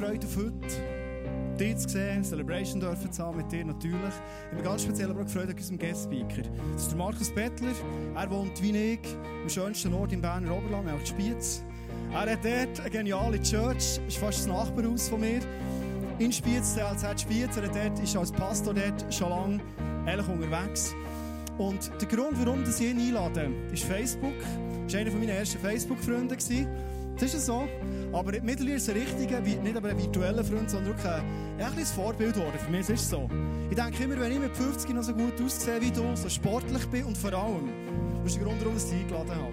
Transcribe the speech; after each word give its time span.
gefreut 0.00 0.24
auf 0.24 0.36
heute. 0.36 1.58
Dich 1.58 1.76
zu 1.76 1.88
sehen, 1.90 2.24
Celebration 2.24 2.80
dürfen 2.80 3.12
zu 3.12 3.22
haben 3.22 3.36
mit 3.36 3.52
dir 3.52 3.66
natürlich. 3.66 4.14
Ich 4.50 4.56
bin 4.56 4.64
ganz 4.64 4.82
speziell 4.82 5.10
aber 5.10 5.20
auch 5.20 5.24
gefreut 5.24 5.48
auf 5.50 5.56
unseren 5.56 5.78
Guest-Speaker. 5.78 6.42
Das 6.72 6.82
ist 6.82 6.90
der 6.90 6.98
Markus 6.98 7.30
Bettler. 7.30 7.72
Er 8.14 8.30
wohnt 8.30 8.62
wie 8.62 8.94
ich 8.94 9.00
am 9.42 9.48
schönsten 9.48 9.92
Ort 9.92 10.12
im 10.14 10.22
Berner 10.22 10.56
Oberland, 10.56 10.88
auch 10.88 11.06
Spiez. 11.06 11.62
Er 12.12 12.32
hat 12.32 12.38
dort 12.42 12.80
eine 12.80 12.90
geniale 12.90 13.42
Church, 13.42 14.00
ist 14.08 14.16
fast 14.16 14.38
das 14.38 14.46
Nachbarhaus 14.46 15.08
von 15.08 15.20
mir. 15.20 15.40
In 16.18 16.32
Spiez, 16.32 16.74
der 16.74 16.92
LZ 16.92 17.20
Spiez, 17.20 17.56
er 17.58 17.68
dort, 17.68 17.98
ist 18.02 18.16
als 18.16 18.32
Pastor 18.32 18.72
dort 18.72 19.14
schon 19.14 19.28
lange 19.28 19.60
ehrlich 20.06 20.28
unterwegs. 20.28 20.94
Und 21.58 21.90
der 22.00 22.08
Grund, 22.08 22.42
warum 22.42 22.62
ich 22.62 22.80
ihn 22.80 22.98
einlade, 22.98 23.50
ist 23.70 23.84
Facebook. 23.84 24.32
Das 24.84 24.94
war 24.94 25.00
einer 25.00 25.10
meiner 25.10 25.32
ersten 25.32 25.58
Facebook-Freunde. 25.58 26.36
Das 27.20 27.34
ist 27.34 27.46
so. 27.46 27.68
Aber 28.12 28.32
mittlerweile 28.42 28.76
ist 28.76 28.88
ein 28.88 28.96
richtiger, 28.96 29.40
nicht 29.40 29.76
aber 29.76 29.90
ein 29.90 29.98
virtueller 29.98 30.42
Freund, 30.42 30.70
sondern 30.70 30.94
auch 30.94 31.04
ein, 31.04 31.78
ein 31.78 31.84
Vorbild 31.84 32.34
geworden. 32.34 32.58
Für 32.58 32.70
mich 32.70 32.80
ist 32.80 32.90
es 32.90 33.10
so. 33.10 33.28
Ich 33.68 33.76
denke 33.76 34.02
immer, 34.04 34.18
wenn 34.18 34.32
ich 34.32 34.40
mit 34.40 34.56
50 34.56 34.94
noch 34.94 35.02
so 35.02 35.12
gut 35.12 35.40
aussehe 35.40 35.80
wie 35.82 35.90
du, 35.90 36.16
so 36.16 36.28
sportlich 36.30 36.84
bin 36.86 37.04
und 37.04 37.18
vor 37.18 37.32
allem, 37.34 37.68
das 38.24 38.32
ist 38.32 38.40
der 38.40 38.46
Grund, 38.46 38.60
warum 38.64 38.76
ich 38.76 38.84
dich 38.84 38.94
eingeladen 38.94 39.30
habe. 39.30 39.52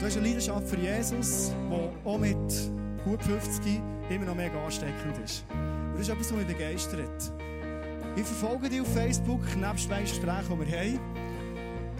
Du 0.00 0.06
hast 0.06 0.16
eine 0.16 0.26
Leidenschaft 0.26 0.68
für 0.68 0.76
Jesus, 0.78 1.52
die 1.70 2.08
auch 2.08 2.18
mit 2.18 2.36
gut 3.04 3.22
50 3.22 3.80
immer 4.10 4.24
noch 4.26 4.34
mega 4.34 4.64
ansteckend 4.64 5.16
ist. 5.24 5.44
Und 5.50 5.94
das 5.94 6.02
ist 6.02 6.08
etwas, 6.08 6.32
was 6.32 6.38
mich 6.38 6.46
begeistert. 6.48 7.32
Ich 8.16 8.24
verfolge 8.24 8.68
dich 8.68 8.80
auf 8.80 8.92
Facebook, 8.92 9.42
nebst 9.56 9.88
den 9.88 10.00
Gesprächen, 10.00 10.58
die 10.60 10.66
wir 10.66 10.78
haben. 10.78 11.00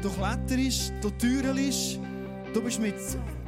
Du 0.03 0.11
kletterst, 0.11 0.93
du 1.01 1.11
türelst, 1.11 2.01
du 2.53 2.61
bist 2.61 2.81
mit 2.81 2.97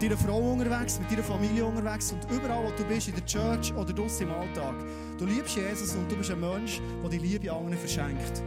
deiner 0.02 0.16
Frau 0.16 0.52
unterwegs, 0.52 0.98
mit 0.98 1.10
deiner 1.10 1.22
Familie 1.22 1.64
unterwegs 1.64 2.12
und 2.12 2.30
überall, 2.30 2.64
wo 2.64 2.70
du 2.76 2.84
bist, 2.84 3.08
in 3.08 3.14
der 3.14 3.24
Church 3.24 3.72
oder 3.74 3.92
draussen 3.92 4.26
im 4.26 4.34
Alltag. 4.34 4.74
Du 5.18 5.26
liebst 5.26 5.56
Jesus 5.56 5.94
und 5.94 6.10
du 6.10 6.16
bist 6.16 6.30
ein 6.30 6.40
Mensch, 6.40 6.80
der 7.02 7.10
die 7.10 7.18
Liebe 7.18 7.52
anderen 7.52 7.78
verschenkt. 7.78 8.42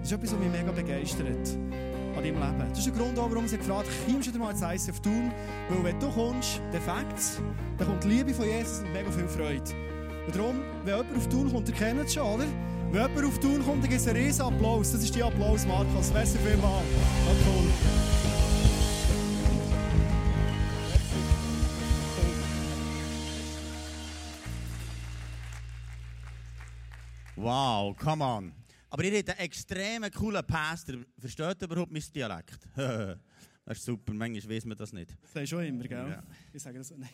Das 0.00 0.10
ist 0.10 0.12
etwas, 0.12 0.32
was 0.32 0.38
mich 0.38 0.50
mega 0.50 0.70
begeistert 0.70 1.58
an 2.16 2.22
deinem 2.22 2.38
Leben. 2.38 2.68
Das 2.68 2.78
ist 2.78 2.86
der 2.86 2.94
Grund, 2.94 3.16
warum 3.16 3.44
ich 3.44 3.50
gefragt 3.50 3.88
habe, 3.88 4.12
kommst 4.12 4.34
du 4.34 4.38
mal 4.38 4.50
ins 4.50 4.62
ICF 4.62 5.00
tun? 5.00 5.32
Weil 5.68 5.84
wenn 5.84 6.00
du 6.00 6.10
kommst, 6.10 6.60
dann 6.72 6.82
fängt 6.82 7.42
dann 7.78 7.88
kommt 7.88 8.04
die 8.04 8.08
Liebe 8.08 8.32
von 8.32 8.46
Jesus 8.46 8.80
und 8.80 8.92
mega 8.92 9.10
viel 9.10 9.26
Freude. 9.28 9.64
Und 10.26 10.36
darum, 10.36 10.60
wenn 10.84 10.96
jemand 10.96 11.16
auf 11.16 11.28
Tun 11.28 11.52
kommt, 11.52 11.68
ihr 11.68 11.74
kennt 11.74 12.00
es 12.00 12.14
schon, 12.14 12.22
oder? 12.22 12.44
Wenn 12.92 13.02
jemand 13.02 13.26
auf 13.26 13.38
Tun 13.40 13.64
kommt, 13.64 13.82
dann 13.82 13.90
gibt 13.90 14.00
es 14.00 14.06
einen 14.06 14.16
riesen 14.16 14.42
Applaus. 14.42 14.92
Das 14.92 15.02
ist 15.02 15.14
die 15.14 15.22
Applaus, 15.22 15.66
Markus. 15.66 16.12
Merci 16.12 16.38
vielmals. 16.38 16.84
Cool. 17.46 18.09
Wow, 27.50 27.96
come 27.96 28.22
on. 28.22 28.52
Aber 28.90 29.02
ihr 29.02 29.18
habt 29.18 29.28
einen 29.30 29.40
extrem 29.40 30.08
coolen 30.12 30.46
Pastor. 30.46 30.98
Versteht 31.18 31.60
ihr 31.60 31.64
überhaupt 31.64 31.90
mein 31.90 32.04
Dialekt? 32.14 32.60
das 32.76 33.78
ist 33.78 33.84
super, 33.86 34.12
manchmal 34.14 34.54
weiß 34.54 34.66
man 34.66 34.78
das 34.78 34.92
nicht. 34.92 35.10
Das 35.20 35.32
sagst 35.32 35.48
schon 35.50 35.64
immer, 35.64 35.82
gell? 35.82 36.10
Ja. 36.10 36.22
Ich 36.52 36.62
sage 36.62 36.78
das 36.78 36.86
so. 36.86 36.94
Nein, 36.96 37.10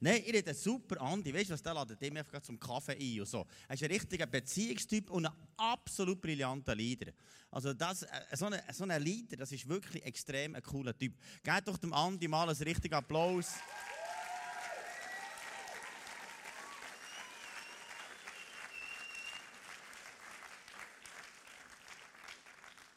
Nein 0.00 0.22
ihr 0.24 0.38
habt 0.38 0.48
einen 0.48 0.56
super 0.56 0.98
Andi. 0.98 1.34
Weißt 1.34 1.50
du 1.50 1.52
was, 1.52 1.62
der 1.62 1.74
ladet 1.74 2.00
dem 2.00 2.16
einfach 2.16 2.40
zum 2.40 2.58
Kaffee 2.58 2.96
ein 2.98 3.20
und 3.20 3.26
so. 3.26 3.46
Er 3.68 3.74
ist 3.74 3.82
ein 3.82 3.90
richtiger 3.90 4.26
Beziehungstyp 4.26 5.10
und 5.10 5.26
ein 5.26 5.32
absolut 5.58 6.18
brillanter 6.18 6.74
Leader. 6.74 7.12
Also 7.50 7.74
das, 7.74 8.04
äh, 8.04 8.08
so 8.32 8.46
ein 8.46 8.58
so 8.72 8.84
eine 8.84 8.98
Leader, 8.98 9.36
das 9.36 9.52
ist 9.52 9.68
wirklich 9.68 10.02
extrem 10.06 10.54
ein 10.54 10.62
cooler 10.62 10.96
Typ. 10.96 11.12
Gebt 11.42 11.68
doch 11.68 11.76
dem 11.76 11.92
Andi 11.92 12.28
mal 12.28 12.48
einen 12.48 12.56
richtigen 12.56 12.94
Applaus. 12.94 13.56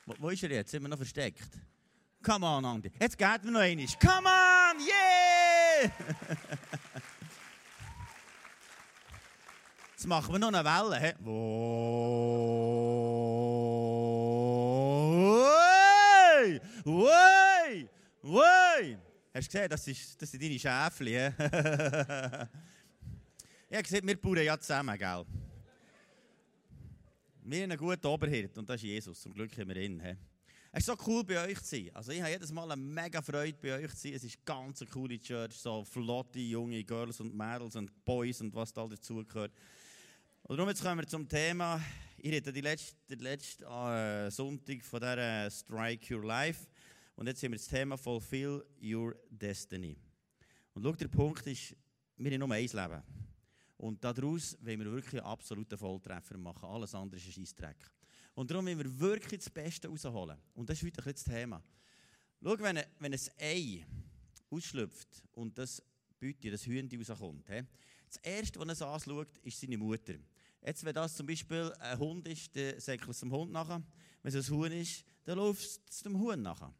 Wo, 0.05 0.15
wo 0.19 0.29
ist 0.29 0.43
er 0.43 0.51
jetzt? 0.51 0.71
Sind 0.71 0.81
wir 0.81 0.89
noch 0.89 0.97
versteckt? 0.97 1.47
Come 2.21 2.45
on, 2.45 2.65
Andi. 2.65 2.91
Jetzt 2.99 3.17
geht 3.17 3.43
mir 3.43 3.51
noch 3.51 3.61
einmal. 3.61 3.85
Come 3.99 4.27
on, 4.27 4.79
yeah! 4.79 5.91
Jetzt 10.03 10.07
machen 10.07 10.33
wir 10.33 10.39
noch 10.39 10.49
eine 10.49 10.65
Welle. 10.65 10.99
He? 10.99 11.13
Woi! 16.83 17.89
Woi! 18.21 18.97
Hast 19.33 19.47
du 19.47 19.51
gesehen, 19.51 19.69
das, 19.69 19.87
ist, 19.87 20.21
das 20.21 20.29
sind 20.29 20.43
deine 20.43 20.59
Schäfchen. 20.59 21.07
ich 23.69 23.75
habe 23.75 23.83
gesehen, 23.83 24.05
wir 24.05 24.19
bauen 24.19 24.43
ja 24.43 24.59
zusammen, 24.59 24.97
gell? 24.97 25.25
Wir 27.45 27.63
haben 27.63 27.71
einen 27.71 27.77
guten 27.77 28.07
Oberhirt 28.07 28.57
und 28.57 28.69
das 28.69 28.77
ist 28.77 28.83
Jesus. 28.83 29.21
Zum 29.21 29.33
Glück 29.33 29.51
haben 29.57 29.67
wir 29.67 29.75
ihn. 29.75 29.99
He? 29.99 30.15
Es 30.71 30.79
ist 30.79 30.85
so 30.85 30.95
cool 31.05 31.25
bei 31.25 31.43
euch 31.45 31.61
zu 31.61 31.75
sein. 31.75 31.89
Also 31.93 32.13
ich 32.13 32.21
habe 32.21 32.31
jedes 32.31 32.53
Mal 32.53 32.71
eine 32.71 32.81
mega 32.81 33.21
Freude 33.21 33.57
bei 33.61 33.83
euch 33.83 33.91
zu 33.95 33.97
sein. 33.97 34.13
Es 34.13 34.23
ist 34.23 34.45
ganz 34.45 34.81
eine 34.81 34.89
coole 34.89 35.19
Church, 35.19 35.51
so 35.51 35.83
flotte 35.83 36.39
junge 36.39 36.81
Girls 36.85 37.19
und 37.19 37.35
Mädels 37.35 37.75
und 37.75 38.05
Boys 38.05 38.39
und 38.39 38.55
was 38.55 38.71
da 38.71 38.87
dazugehört. 38.87 39.51
Und 40.43 40.55
darum 40.55 40.69
jetzt 40.69 40.81
kommen 40.81 41.01
wir 41.01 41.07
zum 41.07 41.27
Thema. 41.27 41.81
Ich 42.17 42.31
rede 42.31 42.53
den 42.53 42.63
letzten, 42.63 43.19
letzten 43.19 43.63
äh, 43.65 44.31
Sonntag 44.31 44.81
von 44.85 45.01
dieser 45.01 45.51
Strike 45.51 46.15
Your 46.15 46.23
Life. 46.23 46.65
Und 47.17 47.27
jetzt 47.27 47.43
haben 47.43 47.51
wir 47.51 47.59
das 47.59 47.67
Thema 47.67 47.97
Fulfill 47.97 48.63
Your 48.81 49.17
Destiny. 49.29 49.97
Und 50.73 50.83
schau, 50.83 50.93
der 50.93 51.09
Punkt 51.09 51.45
ist, 51.45 51.75
wir 52.15 52.31
haben 52.31 52.39
nur 52.39 52.51
ein 52.53 52.61
Leben. 52.63 53.03
Und 53.83 54.01
daraus 54.01 54.57
wollen 54.61 54.79
wir 54.79 54.93
wirklich 54.93 55.21
einen 55.21 55.29
absoluten 55.29 55.77
Volltreffer 55.77 56.37
machen. 56.37 56.69
Alles 56.69 56.95
andere 56.95 57.19
ist 57.19 57.27
ein 57.27 57.33
Scheissdreck. 57.33 57.75
Und 58.33 58.49
darum 58.49 58.65
wollen 58.65 58.77
wir 58.77 58.99
wirklich 59.01 59.41
das 59.41 59.49
Beste 59.49 59.89
rausholen. 59.89 60.37
Und 60.53 60.69
das 60.69 60.77
ist 60.77 60.85
heute 60.85 61.05
ein 61.05 61.11
das 61.11 61.23
Thema. 61.25 61.61
Schau, 62.41 62.57
wenn, 62.59 62.79
wenn 62.99 63.13
ein 63.13 63.19
Ei 63.37 63.85
ausschlüpft 64.49 65.25
und 65.33 65.57
das 65.57 65.83
Büte, 66.17 66.49
das 66.49 66.65
Hühnchen 66.65 66.97
rauskommt, 66.97 67.49
he? 67.49 67.63
das 68.07 68.15
Erste, 68.23 68.57
was 68.61 68.69
es 68.69 68.81
anschaut, 68.81 69.37
ist 69.39 69.59
seine 69.59 69.77
Mutter. 69.77 70.15
Jetzt, 70.65 70.85
wenn 70.85 70.93
das 70.93 71.17
zum 71.17 71.27
Beispiel 71.27 71.73
ein 71.77 71.99
Hund 71.99 72.25
ist, 72.29 72.55
dann 72.55 72.79
säckelt 72.79 73.09
es 73.09 73.19
dem 73.19 73.33
Hund 73.33 73.51
nachher. 73.51 73.83
Wenn 74.21 74.33
es 74.33 74.49
ein 74.49 74.55
Huhn 74.55 74.71
ist, 74.71 75.03
dann 75.25 75.37
läuft 75.37 75.81
es 75.89 76.03
dem 76.03 76.17
Huhn 76.17 76.41
nachher. 76.41 76.73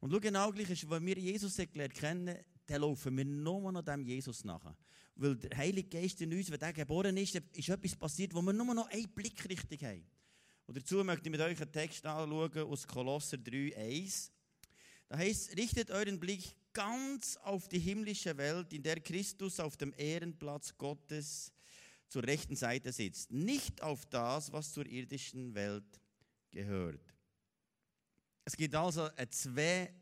Und 0.00 0.10
schau, 0.10 0.20
genau 0.20 0.52
gleich 0.52 0.68
ist, 0.68 0.90
wenn 0.90 1.06
wir 1.06 1.16
Jesus 1.16 1.58
erklärt 1.58 1.94
kennen, 1.94 2.36
dann 2.66 2.82
laufen 2.82 3.16
wir 3.16 3.24
nur 3.24 3.72
noch 3.72 3.80
dem 3.80 4.04
Jesus 4.04 4.44
nachher 4.44 4.76
weil 5.16 5.36
der 5.36 5.56
Heilige 5.56 5.88
Geist 5.88 6.20
in 6.20 6.32
uns, 6.32 6.50
wenn 6.50 6.58
der 6.58 6.72
geboren 6.72 7.16
ist, 7.16 7.34
ist 7.34 7.68
etwas 7.68 7.96
passiert, 7.96 8.34
wo 8.34 8.42
wir 8.42 8.52
nur 8.52 8.74
noch 8.74 8.88
eine 8.88 9.08
Blickrichtung 9.08 9.78
haben. 9.88 10.06
Und 10.66 10.76
dazu 10.76 11.02
möchte 11.04 11.26
ich 11.26 11.30
mit 11.30 11.40
euch 11.40 11.60
einen 11.60 11.72
Text 11.72 12.04
anschauen 12.04 12.58
aus 12.58 12.86
Kolosser 12.86 13.38
3, 13.38 13.76
1. 13.76 14.32
Da 15.08 15.16
heißt, 15.16 15.56
richtet 15.56 15.90
euren 15.90 16.18
Blick 16.18 16.56
ganz 16.72 17.36
auf 17.38 17.68
die 17.68 17.78
himmlische 17.78 18.36
Welt, 18.36 18.72
in 18.72 18.82
der 18.82 19.00
Christus 19.00 19.60
auf 19.60 19.76
dem 19.76 19.94
Ehrenplatz 19.96 20.76
Gottes 20.76 21.52
zur 22.08 22.24
rechten 22.24 22.56
Seite 22.56 22.92
sitzt. 22.92 23.30
Nicht 23.30 23.82
auf 23.82 24.04
das, 24.06 24.52
was 24.52 24.72
zur 24.72 24.86
irdischen 24.86 25.54
Welt 25.54 26.00
gehört. 26.50 27.00
Es 28.44 28.56
gibt 28.56 28.74
also 28.74 29.08
zwei 29.30 29.92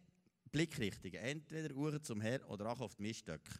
Blickrichtungen. 0.50 1.16
Entweder 1.16 1.74
Uhr 1.74 2.02
zum 2.02 2.20
Herr 2.20 2.48
oder 2.50 2.70
auch 2.70 2.80
auf 2.80 2.94
die 2.96 3.02
Miststöcke. 3.02 3.52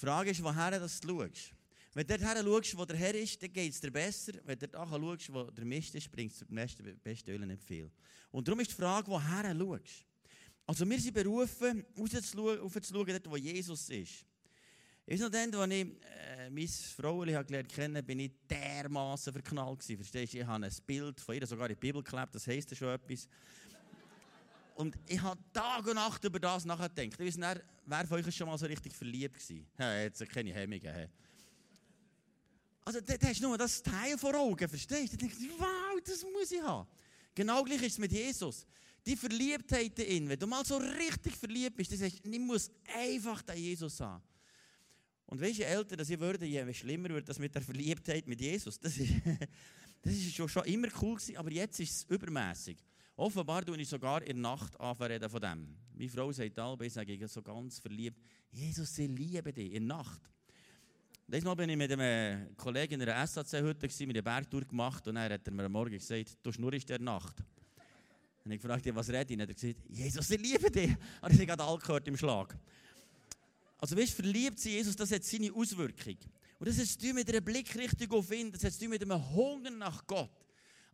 Die 0.00 0.06
Frage 0.06 0.30
ist, 0.30 0.44
woher 0.44 0.78
das 0.78 1.00
du 1.00 1.08
schaust. 1.08 1.52
Wenn 1.92 2.06
du 2.06 2.16
dort 2.16 2.38
schaust, 2.38 2.78
wo 2.78 2.84
der 2.84 2.96
Herr 2.96 3.14
ist, 3.16 3.42
dann 3.42 3.52
geht 3.52 3.72
es 3.72 3.80
dir 3.80 3.90
besser. 3.90 4.34
Wenn 4.44 4.56
du 4.56 4.68
dort 4.68 4.88
schaust, 4.88 5.32
wo 5.32 5.42
der 5.50 5.64
Mist 5.64 5.92
ist, 5.96 6.08
bringt 6.12 6.30
es 6.30 6.38
dir 6.38 6.94
beste 7.02 7.32
Öl 7.32 7.44
nicht 7.44 7.64
viel. 7.64 7.90
Und 8.30 8.46
darum 8.46 8.60
ist 8.60 8.70
die 8.70 8.76
Frage, 8.76 9.08
woher 9.08 9.52
du 9.52 9.58
schaust. 9.58 10.06
Also 10.66 10.88
wir 10.88 11.00
sind 11.00 11.14
berufen, 11.14 11.84
aufzuschauen, 11.96 13.06
dort 13.08 13.28
wo 13.28 13.36
Jesus 13.36 13.90
ist. 13.90 14.24
Ich 15.04 15.14
weiß 15.14 15.20
noch 15.20 15.30
dann, 15.30 15.52
als 15.52 15.72
ich 15.72 15.86
äh, 16.04 16.50
meine 16.50 16.68
Frau 16.68 17.18
gelernt 17.18 17.68
kennen 17.68 18.04
bin 18.04 18.20
ich 18.20 18.30
dermaßen 18.48 19.32
verknallt 19.32 19.80
gewesen. 19.80 19.96
Verstehst 19.96 20.34
du? 20.34 20.38
Ich 20.38 20.46
habe 20.46 20.64
ein 20.64 20.72
Bild 20.86 21.18
von 21.18 21.34
ihr 21.34 21.46
sogar 21.46 21.70
in 21.70 21.74
die 21.74 21.80
Bibel 21.80 22.04
geklebt, 22.04 22.34
das 22.36 22.46
heisst 22.46 22.70
ja 22.70 22.76
schon 22.76 22.88
etwas. 22.88 23.26
Und 24.78 24.96
ich 25.08 25.20
habe 25.20 25.40
Tag 25.52 25.88
und 25.88 25.96
Nacht 25.96 26.22
über 26.22 26.38
das 26.38 26.64
nachgedacht. 26.64 27.08
Ich 27.12 27.18
weiß 27.18 27.36
nicht, 27.36 27.64
wer 27.84 28.06
von 28.06 28.18
euch 28.20 28.28
ist 28.28 28.36
schon 28.36 28.46
mal 28.46 28.56
so 28.56 28.64
richtig 28.64 28.94
verliebt 28.94 29.34
gewesen? 29.34 29.66
Ja, 29.76 30.02
jetzt 30.02 30.24
keine 30.28 30.52
Hemmungen. 30.54 30.94
He. 30.94 31.08
Also, 32.84 33.00
da 33.00 33.14
hast 33.20 33.40
du 33.40 33.48
nur 33.48 33.58
das 33.58 33.82
Teil 33.82 34.16
vor 34.16 34.36
Augen, 34.36 34.68
verstehst 34.68 35.14
du? 35.14 35.16
Da 35.16 35.26
denkst 35.26 35.36
du, 35.36 35.48
wow, 35.58 36.00
das 36.04 36.24
muss 36.32 36.52
ich 36.52 36.62
haben. 36.62 36.86
Genau 37.34 37.64
gleich 37.64 37.82
ist 37.82 37.94
es 37.94 37.98
mit 37.98 38.12
Jesus. 38.12 38.64
Die 39.04 39.16
Verliebtheit 39.16 39.98
in 39.98 40.28
wenn 40.28 40.38
du 40.38 40.46
mal 40.46 40.64
so 40.64 40.76
richtig 40.76 41.34
verliebt 41.34 41.76
bist, 41.76 41.90
dann 41.90 41.98
sagst 41.98 42.24
du, 42.24 42.30
ich 42.30 42.38
muss 42.38 42.70
einfach 42.96 43.42
den 43.42 43.56
Jesus 43.56 43.98
haben. 43.98 44.22
Und 45.26 45.40
weißt 45.40 45.58
je 45.58 45.64
älter 45.64 45.96
dass 45.96 46.08
ich 46.08 46.20
würde, 46.20 46.46
je 46.46 46.72
schlimmer 46.72 47.08
wird 47.08 47.28
das 47.28 47.40
mit 47.40 47.52
der 47.52 47.62
Verliebtheit 47.62 48.28
mit 48.28 48.40
Jesus. 48.40 48.78
Das 48.78 48.96
ist, 48.96 49.10
das 50.02 50.12
ist 50.12 50.36
schon, 50.36 50.48
schon 50.48 50.64
immer 50.66 50.86
cool 51.02 51.16
gewesen, 51.16 51.36
aber 51.36 51.50
jetzt 51.50 51.80
ist 51.80 51.90
es 51.96 52.04
übermäßig. 52.04 52.78
Offenbar 53.18 53.64
tue 53.64 53.76
ich 53.78 53.88
sogar 53.88 54.22
in 54.22 54.40
der 54.40 54.52
Nacht 54.52 54.78
anreden 54.78 55.28
von 55.28 55.40
dem. 55.40 55.76
Meine 55.92 56.08
Frau 56.08 56.30
sagt 56.30 56.56
alle, 56.56 56.86
ich 56.86 56.92
sage 56.92 57.26
so 57.26 57.42
ganz 57.42 57.80
verliebt, 57.80 58.16
Jesus, 58.52 58.96
ich 58.96 59.08
liebe 59.08 59.52
dich, 59.52 59.72
in 59.72 59.88
der 59.88 59.96
Nacht. 59.96 60.22
Diesmal 61.26 61.56
bin 61.56 61.68
ich 61.68 61.76
mit 61.76 61.90
einem 61.90 62.56
Kollegen 62.56 63.00
in 63.00 63.08
einer 63.08 63.26
SAC-Hütte, 63.26 63.88
mit 64.06 64.16
einer 64.16 64.22
Bergtour 64.22 64.60
gemacht 64.60 65.04
und 65.08 65.16
dann 65.16 65.32
hat 65.32 65.44
er 65.44 65.52
mir 65.52 65.64
am 65.64 65.72
Morgen 65.72 65.98
gesagt, 65.98 66.38
du 66.44 66.52
schnurrst 66.52 66.88
der 66.88 67.00
Nacht. 67.00 67.42
Und 68.44 68.52
ich 68.52 68.62
fragte 68.62 68.90
ihn, 68.90 68.94
was 68.94 69.08
redet 69.08 69.32
ihn? 69.32 69.40
Er 69.40 69.48
hat 69.48 69.54
gesagt, 69.56 69.80
Jesus, 69.88 70.30
ich 70.30 70.40
liebe 70.40 70.70
dich. 70.70 70.90
Und 71.20 71.32
ich 71.32 71.38
habe 71.38 71.46
gerade 71.46 71.64
all 71.64 71.78
gehört 71.78 72.06
im 72.06 72.16
Schlag. 72.16 72.56
Also 73.78 73.96
weißt, 73.96 74.14
verliebt 74.14 74.60
sein 74.60 74.74
Jesus, 74.74 74.94
das 74.94 75.10
hat 75.10 75.24
seine 75.24 75.52
Auswirkung. 75.52 76.18
Und 76.60 76.68
das 76.68 76.78
hat 76.78 76.86
zu 76.86 77.12
mit 77.12 77.28
einer 77.28 77.40
Blickrichtung 77.40 78.12
auf 78.12 78.30
ihn, 78.30 78.52
das 78.52 78.62
hat 78.62 78.74
zu 78.74 78.88
mit 78.88 79.02
einem 79.02 79.34
Hunger 79.34 79.70
nach 79.70 80.06
Gott. 80.06 80.30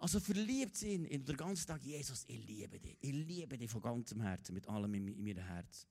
Also 0.04 0.20
verliebt 0.20 0.76
sein 0.76 1.06
in 1.06 1.24
den 1.24 1.34
ganzen 1.34 1.66
Tag, 1.66 1.82
Jesus, 1.82 2.24
ich 2.28 2.46
liebe 2.46 2.78
dich. 2.78 2.98
Ich 3.00 3.10
liebe 3.10 3.56
dich 3.56 3.70
von 3.70 3.80
ganzem 3.80 4.20
Herzen, 4.20 4.52
mit 4.52 4.68
allem 4.68 4.92
in, 4.92 5.08
in 5.08 5.24
meinem 5.24 5.42
Herzen. 5.46 5.88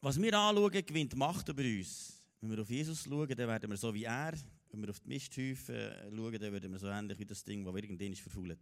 Was 0.00 0.20
wir 0.20 0.36
anschauen, 0.36 0.84
gewinnt 0.84 1.14
Macht 1.14 1.48
über 1.48 1.62
uns. 1.62 2.20
Wenn 2.40 2.50
wir 2.50 2.62
auf 2.62 2.68
Jesus 2.68 3.04
schauen, 3.04 3.28
dann 3.28 3.46
werden 3.46 3.70
wir 3.70 3.76
so 3.76 3.94
wie 3.94 4.02
er. 4.02 4.32
Wenn 4.72 4.82
wir 4.82 4.90
auf 4.90 4.98
die 4.98 5.08
Misthäufe 5.10 5.94
schauen, 6.10 6.32
dann 6.32 6.52
werden 6.52 6.72
wir 6.72 6.80
so 6.80 6.88
ähnlich 6.88 7.16
wie 7.20 7.26
das 7.26 7.44
Ding, 7.44 7.64
das 7.64 7.76
irgendwann 7.76 8.16
verfault. 8.16 8.58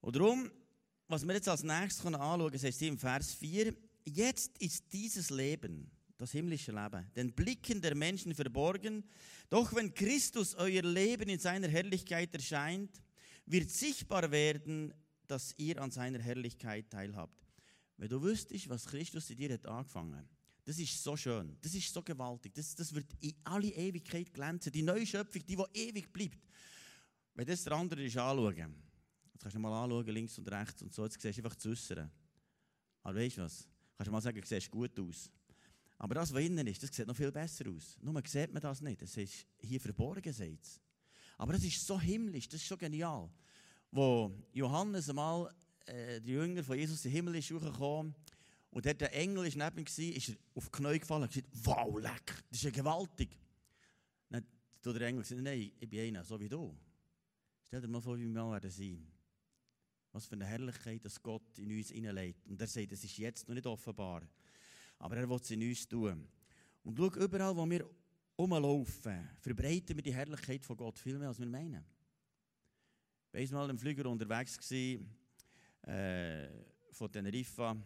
Und 0.00 0.14
darum, 0.14 0.48
was 1.08 1.26
wir 1.26 1.34
jetzt 1.34 1.48
als 1.48 1.64
nächstes 1.64 2.06
anschauen 2.06 2.52
das 2.52 2.62
heißt 2.62 2.78
hier 2.78 2.90
im 2.90 2.98
Vers 2.98 3.34
4, 3.34 3.74
jetzt 4.04 4.56
ist 4.58 4.84
dieses 4.92 5.30
Leben, 5.30 5.90
das 6.18 6.32
himmlische 6.32 6.72
Leben, 6.72 7.10
den 7.16 7.32
Blicken 7.32 7.80
der 7.80 7.94
Menschen 7.94 8.34
verborgen, 8.34 9.04
doch 9.48 9.74
wenn 9.74 9.94
Christus 9.94 10.54
euer 10.54 10.82
Leben 10.82 11.28
in 11.28 11.38
seiner 11.38 11.68
Herrlichkeit 11.68 12.34
erscheint, 12.34 13.00
wird 13.46 13.70
sichtbar 13.70 14.30
werden, 14.30 14.92
dass 15.26 15.54
ihr 15.56 15.80
an 15.80 15.90
seiner 15.90 16.18
Herrlichkeit 16.18 16.90
teilhabt. 16.90 17.42
Wenn 17.96 18.08
du 18.08 18.22
wüsstest, 18.22 18.68
was 18.68 18.84
Christus 18.84 19.30
in 19.30 19.36
dir 19.36 19.54
hat 19.54 19.66
angefangen 19.66 20.28
das 20.68 20.78
ist 20.78 21.02
so 21.02 21.16
schön, 21.16 21.56
das 21.62 21.72
ist 21.72 21.90
so 21.90 22.02
gewaltig, 22.02 22.52
das, 22.52 22.74
das 22.74 22.94
wird 22.94 23.06
in 23.20 23.34
alle 23.44 23.68
Ewigkeit 23.68 24.30
glänzen. 24.34 24.70
Die 24.70 24.82
neue 24.82 25.06
Schöpfung, 25.06 25.42
die, 25.46 25.56
die 25.56 25.80
ewig 25.80 26.12
bleibt. 26.12 26.46
Wenn 27.34 27.46
das 27.46 27.64
der 27.64 27.72
andere 27.72 28.04
ist, 28.04 28.18
anschauen, 28.18 28.74
jetzt 29.32 29.40
kannst 29.40 29.56
du 29.56 29.60
mal 29.60 29.82
anschauen, 29.82 30.06
links 30.08 30.36
und 30.36 30.46
rechts 30.52 30.82
und 30.82 30.92
so, 30.92 31.04
jetzt 31.04 31.18
siehst 31.22 31.38
du 31.38 31.42
einfach 31.42 31.56
zu 31.56 31.70
äußern. 31.70 32.10
Aber 33.02 33.18
weißt 33.18 33.38
du 33.38 33.42
was? 33.44 33.66
Kannst 33.96 34.08
du 34.08 34.12
mal 34.12 34.20
sagen, 34.20 34.38
du 34.42 34.46
siehst 34.46 34.70
gut 34.70 35.00
aus. 35.00 35.30
Aber 35.98 36.14
das, 36.14 36.32
was 36.32 36.42
innen 36.42 36.66
ist, 36.66 36.82
das 36.82 36.94
sieht 36.94 37.06
noch 37.06 37.16
viel 37.16 37.32
besser 37.32 37.68
aus. 37.68 37.98
Nur 38.00 38.22
sieht 38.24 38.52
man 38.52 38.62
das 38.62 38.80
nicht. 38.80 39.02
Es 39.02 39.16
ist 39.16 39.46
hier 39.58 39.80
verborgen, 39.80 40.32
sagt 40.32 40.80
Aber 41.36 41.52
das 41.52 41.64
ist 41.64 41.84
so 41.84 42.00
himmlisch, 42.00 42.48
das 42.48 42.60
ist 42.60 42.68
so 42.68 42.76
genial. 42.76 43.28
Wo 43.90 44.32
Johannes 44.52 45.08
einmal, 45.08 45.52
äh, 45.86 46.20
die 46.20 46.32
Jünger 46.32 46.62
von 46.62 46.78
Jesus 46.78 47.04
in 47.04 47.10
den 47.10 47.16
Himmel 47.16 47.36
ist 47.36 47.50
hochgekommen 47.50 48.14
und 48.70 48.86
dort 48.86 49.00
der 49.00 49.14
Engel 49.14 49.46
ist 49.46 49.56
neben 49.56 49.78
ihm, 49.78 49.84
ist 49.84 50.28
er 50.28 50.36
auf 50.54 50.68
die 50.68 50.70
Knie 50.70 50.98
gefallen 50.98 51.22
und 51.22 51.32
gesagt, 51.32 51.48
wow, 51.64 51.98
leck, 51.98 52.26
das 52.50 52.58
ist 52.58 52.64
ja 52.64 52.70
gewaltig. 52.70 53.36
Dann 54.28 54.44
hat 54.44 54.94
der 54.94 55.08
Engel 55.08 55.22
gesagt, 55.22 55.40
nein, 55.40 55.72
ich 55.80 55.88
bin 55.88 56.00
einer, 56.00 56.22
so 56.22 56.38
wie 56.38 56.48
du. 56.48 56.76
Stell 57.64 57.80
dir 57.80 57.88
mal 57.88 58.00
vor, 58.00 58.16
wie 58.16 58.22
wir 58.22 58.28
mal 58.28 58.52
werden 58.52 58.70
sein. 58.70 59.04
Was 60.12 60.26
für 60.26 60.34
eine 60.34 60.46
Herrlichkeit, 60.46 61.04
dass 61.04 61.20
Gott 61.20 61.58
in 61.58 61.76
uns 61.76 61.90
hineinlegt. 61.90 62.46
Und 62.46 62.60
er 62.60 62.66
sagt, 62.66 62.92
das 62.92 63.04
ist 63.04 63.18
jetzt 63.18 63.48
noch 63.48 63.54
nicht 63.54 63.66
offenbar. 63.66 64.22
Aber 64.98 65.16
er 65.16 65.28
will 65.28 65.36
es 65.36 65.50
in 65.50 65.62
uns 65.62 65.88
tun. 65.88 66.28
Und 66.84 66.96
schau, 66.96 67.12
überall, 67.20 67.56
wo 67.56 67.68
wir 67.68 67.88
rumlaufen, 68.38 69.28
verbreiten 69.40 69.96
wir 69.96 70.02
die 70.02 70.14
Herrlichkeit 70.14 70.64
von 70.64 70.76
Gott 70.76 70.98
viel 70.98 71.18
mehr, 71.18 71.28
als 71.28 71.38
wir 71.38 71.46
meinen. 71.46 71.84
Ich 73.32 73.52
war 73.52 73.66
mal 73.66 73.70
im 73.70 73.78
Flüger 73.78 74.08
unterwegs, 74.08 74.56
gewesen, 74.56 75.08
äh, 75.82 76.48
von 76.90 77.12
Teneriffa 77.12 77.76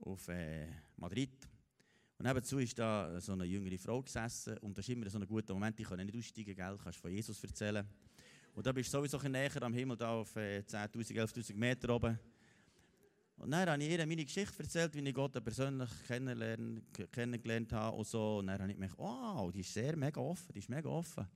auf 0.00 0.28
äh, 0.28 0.68
Madrid. 0.96 1.48
Und 2.18 2.26
nebenzu 2.26 2.58
ist 2.58 2.78
da 2.78 3.20
so 3.20 3.32
eine 3.32 3.44
jüngere 3.44 3.78
Frau 3.78 4.02
gesessen 4.02 4.56
und 4.58 4.76
das 4.76 4.88
ist 4.88 4.94
immer 4.94 5.08
so 5.10 5.18
ein 5.18 5.26
guter 5.26 5.52
Moment, 5.54 5.78
ich 5.80 5.86
kann 5.86 5.98
nicht 5.98 6.16
aussteigen, 6.16 6.54
gell? 6.54 6.78
kannst 6.82 6.98
von 6.98 7.10
Jesus 7.10 7.42
erzählen. 7.42 7.86
Und 8.54 8.66
da 8.66 8.72
bist 8.72 8.92
du 8.92 8.98
sowieso 8.98 9.18
näher 9.28 9.62
am 9.62 9.74
Himmel, 9.74 9.96
da 9.96 10.12
auf 10.14 10.34
äh, 10.36 10.60
10'000, 10.60 11.12
11'000 11.12 11.54
Meter 11.54 11.94
oben. 11.94 12.18
Und 13.36 13.50
dann 13.50 13.68
habe 13.68 13.82
ich 13.82 13.90
ihr 13.90 14.06
meine 14.06 14.24
Geschichte 14.24 14.62
erzählt, 14.62 14.94
wie 14.94 15.06
ich 15.06 15.14
Gott 15.14 15.32
persönlich 15.44 15.90
kennengelernt 16.06 17.72
habe 17.72 17.96
und 17.96 18.06
so. 18.06 18.38
Und 18.38 18.46
dann 18.46 18.60
habe 18.60 18.70
ich 18.70 18.78
gedacht, 18.78 18.98
wow, 18.98 19.52
die 19.52 19.60
ist 19.60 19.72
sehr 19.72 19.96
mega 19.96 20.20
offen, 20.20 20.52
die 20.54 20.60
ist 20.60 20.68
mega 20.68 20.88
offen. 20.88 21.26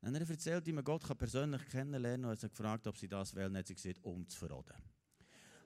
Dann 0.00 0.14
hat 0.14 0.22
er 0.22 0.30
erzählt, 0.30 0.66
wie 0.66 0.72
man 0.72 0.84
Gott 0.84 1.02
persönlich 1.18 1.66
kennenlernen 1.68 2.22
kann 2.22 2.30
und 2.30 2.42
hat 2.42 2.50
gefragt, 2.50 2.86
ob 2.86 2.96
sie 2.96 3.08
das 3.08 3.34
will. 3.34 3.46
Und 3.46 3.56
hat 3.56 3.66
sie 3.66 3.74
gesagt, 3.74 3.98
um 4.02 4.26
zu 4.28 4.38
verraten. 4.38 4.76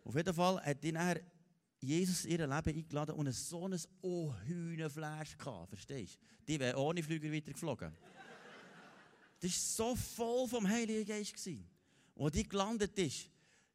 Auf 0.04 0.16
jeden 0.16 0.34
Fall 0.34 0.60
hat 0.60 0.82
die 0.82 0.92
nachher 0.92 1.20
Jesus 1.78 2.24
ihr 2.26 2.38
Leben 2.38 2.50
eingeladen 2.50 3.14
und 3.14 3.32
so 3.32 3.66
ein 3.66 3.80
Ohühnenfleisch 4.02 5.38
gehabt, 5.38 5.68
verstehst 5.68 6.16
du? 6.16 6.44
Die 6.46 6.60
wäre 6.60 6.78
ohne 6.78 7.02
Flüger 7.02 7.32
weiter 7.32 7.52
geflogen. 7.52 7.92
das 9.40 9.78
war 9.78 9.94
so 9.94 9.96
voll 9.96 10.48
vom 10.48 10.68
Heiligen 10.68 11.06
Geist. 11.06 11.32
Gewesen. 11.32 11.66
Und 12.14 12.34
die 12.34 12.46
gelandet 12.46 12.98
ist, 12.98 13.30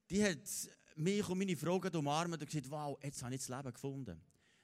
die 0.09 0.23
hat 0.23 0.39
mich 0.95 1.27
und 1.27 1.37
meine 1.37 1.55
Frau 1.55 1.75
umarmt 1.75 2.33
und 2.33 2.45
gesagt, 2.45 2.69
wow, 2.69 2.97
jetzt 3.03 3.21
habe 3.23 3.35
ich 3.35 3.41
das 3.45 3.49
Leben 3.49 3.73
gefunden. 3.73 4.19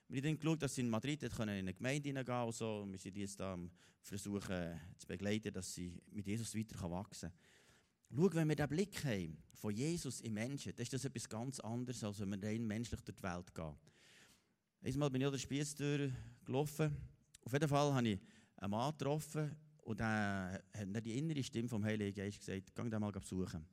Wir 0.07 0.17
haben 0.17 0.27
dann 0.27 0.39
geschaut, 0.39 0.61
dass 0.61 0.75
sie 0.75 0.81
in 0.81 0.89
Madrid 0.89 1.23
in 1.23 1.31
eine 1.49 1.73
Gemeinde 1.73 2.09
hineingehen 2.09 2.43
und 2.43 2.55
so. 2.55 2.85
Wir 2.89 2.97
sind 2.97 3.17
jetzt 3.17 3.39
da 3.39 3.57
versuchen 4.01 4.79
zu 4.97 5.07
begleiten, 5.07 5.53
dass 5.53 5.73
sie 5.73 6.01
mit 6.11 6.25
Jesus 6.27 6.55
weiter 6.55 6.89
wachsen 6.89 7.29
kann. 7.29 8.17
Schau, 8.17 8.33
wenn 8.33 8.49
wir 8.49 8.55
den 8.55 8.67
Blick 8.67 9.05
haben 9.05 9.37
von 9.53 9.73
Jesus 9.73 10.19
im 10.21 10.33
Menschen, 10.33 10.73
dann 10.75 10.83
ist 10.83 10.91
das 10.91 11.05
etwas 11.05 11.29
ganz 11.29 11.59
anderes, 11.61 12.03
als 12.03 12.19
wenn 12.19 12.29
wir 12.29 12.43
rein 12.43 12.67
menschlich 12.67 12.99
durch 13.01 13.15
die 13.15 13.23
Welt 13.23 13.53
gehen. 13.53 13.75
Einmal 14.83 15.09
bin 15.09 15.21
ich 15.21 15.27
an 15.27 15.31
der 15.31 15.39
Spieztür 15.39 16.11
gelaufen. 16.43 16.95
Auf 17.45 17.53
jeden 17.53 17.69
Fall 17.69 17.93
habe 17.93 18.09
ich 18.09 18.19
einen 18.57 18.71
Mann 18.71 18.91
getroffen 18.97 19.55
und 19.83 20.01
er 20.01 20.61
hat 20.73 21.05
die 21.05 21.17
innere 21.17 21.43
Stimme 21.43 21.69
vom 21.69 21.85
Heiligen 21.85 22.15
Geist 22.15 22.39
gesagt, 22.39 22.75
geh 22.75 22.89
den 22.89 22.99
mal 22.99 23.11
besuchen. 23.11 23.65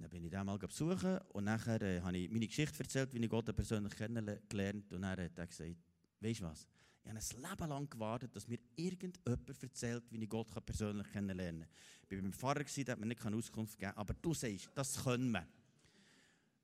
Dann 0.00 0.10
bin 0.10 0.24
ich 0.24 0.30
den 0.30 0.46
mal 0.46 0.58
besuchen 0.58 1.18
und 1.32 1.44
nachher 1.44 1.82
äh, 1.82 2.00
habe 2.00 2.16
ich 2.16 2.30
meine 2.30 2.46
Geschichte 2.46 2.78
erzählt, 2.80 3.12
wie 3.12 3.18
ich 3.18 3.28
Gott 3.28 3.54
persönlich 3.54 3.96
kennengelernt 3.96 4.92
und 4.92 5.02
er 5.02 5.24
hat 5.24 5.38
er 5.38 5.46
gesagt, 5.46 5.76
weißt 6.20 6.40
du 6.40 6.44
was, 6.44 6.68
ich 7.02 7.10
habe 7.10 7.18
ein 7.18 7.50
Leben 7.50 7.68
lang 7.68 7.90
gewartet, 7.90 8.36
dass 8.36 8.46
mir 8.46 8.58
irgendjemand 8.76 9.62
erzählt, 9.62 10.04
wie 10.10 10.22
ich 10.22 10.28
Gott 10.28 10.48
persönlich 10.64 11.10
kennenlernen 11.10 11.62
kann. 11.62 11.70
Ich 12.08 12.16
war 12.16 12.22
beim 12.22 12.32
Pfarrer, 12.32 12.64
der 12.64 12.92
hat 12.92 13.00
mir 13.00 13.06
nicht 13.06 13.26
Auskunft 13.26 13.78
gegeben, 13.78 13.96
aber 13.96 14.14
du 14.14 14.34
sagst, 14.34 14.70
das 14.74 15.02
können 15.02 15.30
wir. 15.30 15.46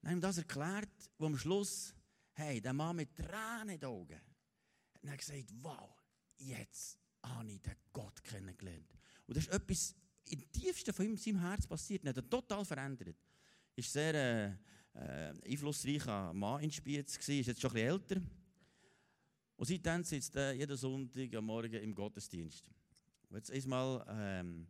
Dann 0.01 0.11
haben 0.11 0.19
wir 0.19 0.29
das 0.29 0.39
erklärt, 0.39 1.11
wo 1.19 1.27
am 1.27 1.37
Schluss, 1.39 1.95
hey, 2.35 2.61
der 2.61 2.73
Mann 2.73 2.97
mit 2.97 3.17
Tränen 3.17 3.71
in 3.71 3.81
den 3.81 3.89
Augen, 3.89 4.21
hat 4.95 5.03
dann 5.03 5.17
gesagt, 5.17 5.51
wow, 5.63 5.91
jetzt 6.37 6.99
habe 7.23 7.51
ich 7.51 7.63
den 7.63 7.75
Gott 7.93 8.23
kennengelernt. 8.23 8.99
Und 9.27 9.37
das 9.37 9.47
ist 9.47 9.53
etwas 9.53 9.95
im 10.31 10.53
tiefsten 10.53 10.93
von 10.93 11.17
seinem 11.17 11.41
Herz 11.41 11.67
passiert. 11.67 12.05
Er 12.05 12.11
hat 12.11 12.19
ihn 12.19 12.31
total 12.31 12.65
verändert. 12.65 13.17
Ist 13.77 13.93
sehr 13.93 14.15
äh, 14.15 14.53
äh, 14.95 15.35
einflussreicher 15.51 16.33
Mann 16.33 16.63
in 16.63 16.71
Spiez, 16.71 17.17
ist 17.17 17.29
jetzt 17.29 17.61
schon 17.61 17.71
ein 17.71 17.75
bisschen 17.75 17.89
älter. 17.89 18.21
Und 19.57 19.67
seitdem 19.67 20.03
sitzt 20.03 20.35
er 20.37 20.53
jeden 20.53 20.77
Sonntag 20.77 21.35
am 21.35 21.47
Morgen 21.47 21.75
im 21.75 21.95
Gottesdienst. 21.95 22.71
Und 23.29 23.37
jetzt 23.37 23.53
einmal 23.53 24.05
ähm, 24.09 24.67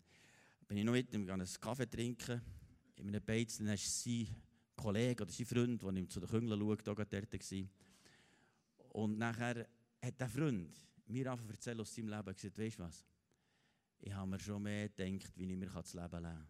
bin 0.66 0.78
ich 0.78 0.84
noch 0.84 0.92
mit 0.92 1.12
ihm 1.12 1.28
einen 1.28 1.48
Kaffee 1.60 1.88
trinken, 1.88 2.40
in 2.96 3.08
einem 3.08 3.24
Beiz, 3.24 3.58
dann 3.58 3.68
war 3.68 3.76
sein 3.76 4.28
Kollege 4.76 5.22
oder 5.22 5.32
sein 5.32 5.46
Freund, 5.46 5.82
der 5.82 5.92
ihm 5.92 6.08
zu 6.08 6.20
den 6.20 6.28
Küngeln 6.28 6.60
schaut, 6.60 6.88
auch 6.88 7.04
dort 7.04 7.32
war. 7.32 7.68
Und 8.90 9.18
nachher 9.18 9.66
hat 10.02 10.20
der 10.20 10.28
Freund 10.28 10.74
mir 11.06 11.30
einfach 11.30 11.48
erzählt 11.48 11.80
aus 11.80 11.94
seinem 11.94 12.08
Leben 12.08 12.34
gesagt, 12.34 12.58
weißt 12.58 12.78
du 12.78 12.82
was, 12.82 13.04
ich 14.00 14.12
habe 14.12 14.30
mir 14.30 14.40
schon 14.40 14.62
mehr 14.62 14.88
gedacht, 14.88 15.32
wie 15.36 15.50
ich 15.50 15.56
mir 15.56 15.66
das 15.66 15.94
Leben 15.94 16.10
leben 16.10 16.22
kann. 16.22 16.46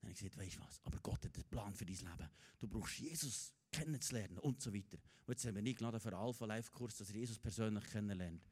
Dann 0.00 0.02
habe 0.02 0.12
ich 0.12 0.18
gesagt, 0.18 0.38
weißt 0.38 0.56
du 0.56 0.60
was, 0.60 0.80
aber 0.84 0.98
Gott 1.00 1.24
hat 1.24 1.34
einen 1.34 1.44
Plan 1.44 1.74
für 1.74 1.86
dein 1.86 1.96
Leben. 1.96 2.30
Du 2.58 2.68
brauchst 2.68 2.98
Jesus 2.98 3.52
kennenzulernen 3.72 4.38
und 4.38 4.60
so 4.62 4.72
weiter. 4.72 4.98
Und 5.26 5.34
jetzt 5.34 5.44
haben 5.44 5.56
wir 5.56 5.62
nicht 5.62 5.76
eingeladen 5.76 6.00
für 6.00 6.08
einen 6.08 6.26
Alpha-Life-Kurs, 6.26 6.96
dass 6.96 7.12
Jesus 7.12 7.38
persönlich 7.38 7.84
kennenlernt. 7.84 8.42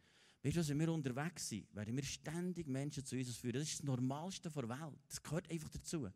Weißt 0.42 0.56
du, 0.56 0.68
wenn 0.68 0.80
wir 0.80 0.92
unterwegs 0.92 1.48
sind, 1.48 1.74
werden 1.74 1.96
wir 1.96 2.04
ständig 2.04 2.66
Menschen 2.66 3.04
zu 3.04 3.16
Jesus 3.16 3.36
führen. 3.36 3.54
Das 3.54 3.62
ist 3.62 3.78
das 3.78 3.86
Normalste 3.86 4.50
der 4.50 4.68
Welt. 4.68 4.98
Das 5.08 5.22
gehört 5.22 5.50
einfach 5.50 5.70
dazu. 5.70 6.10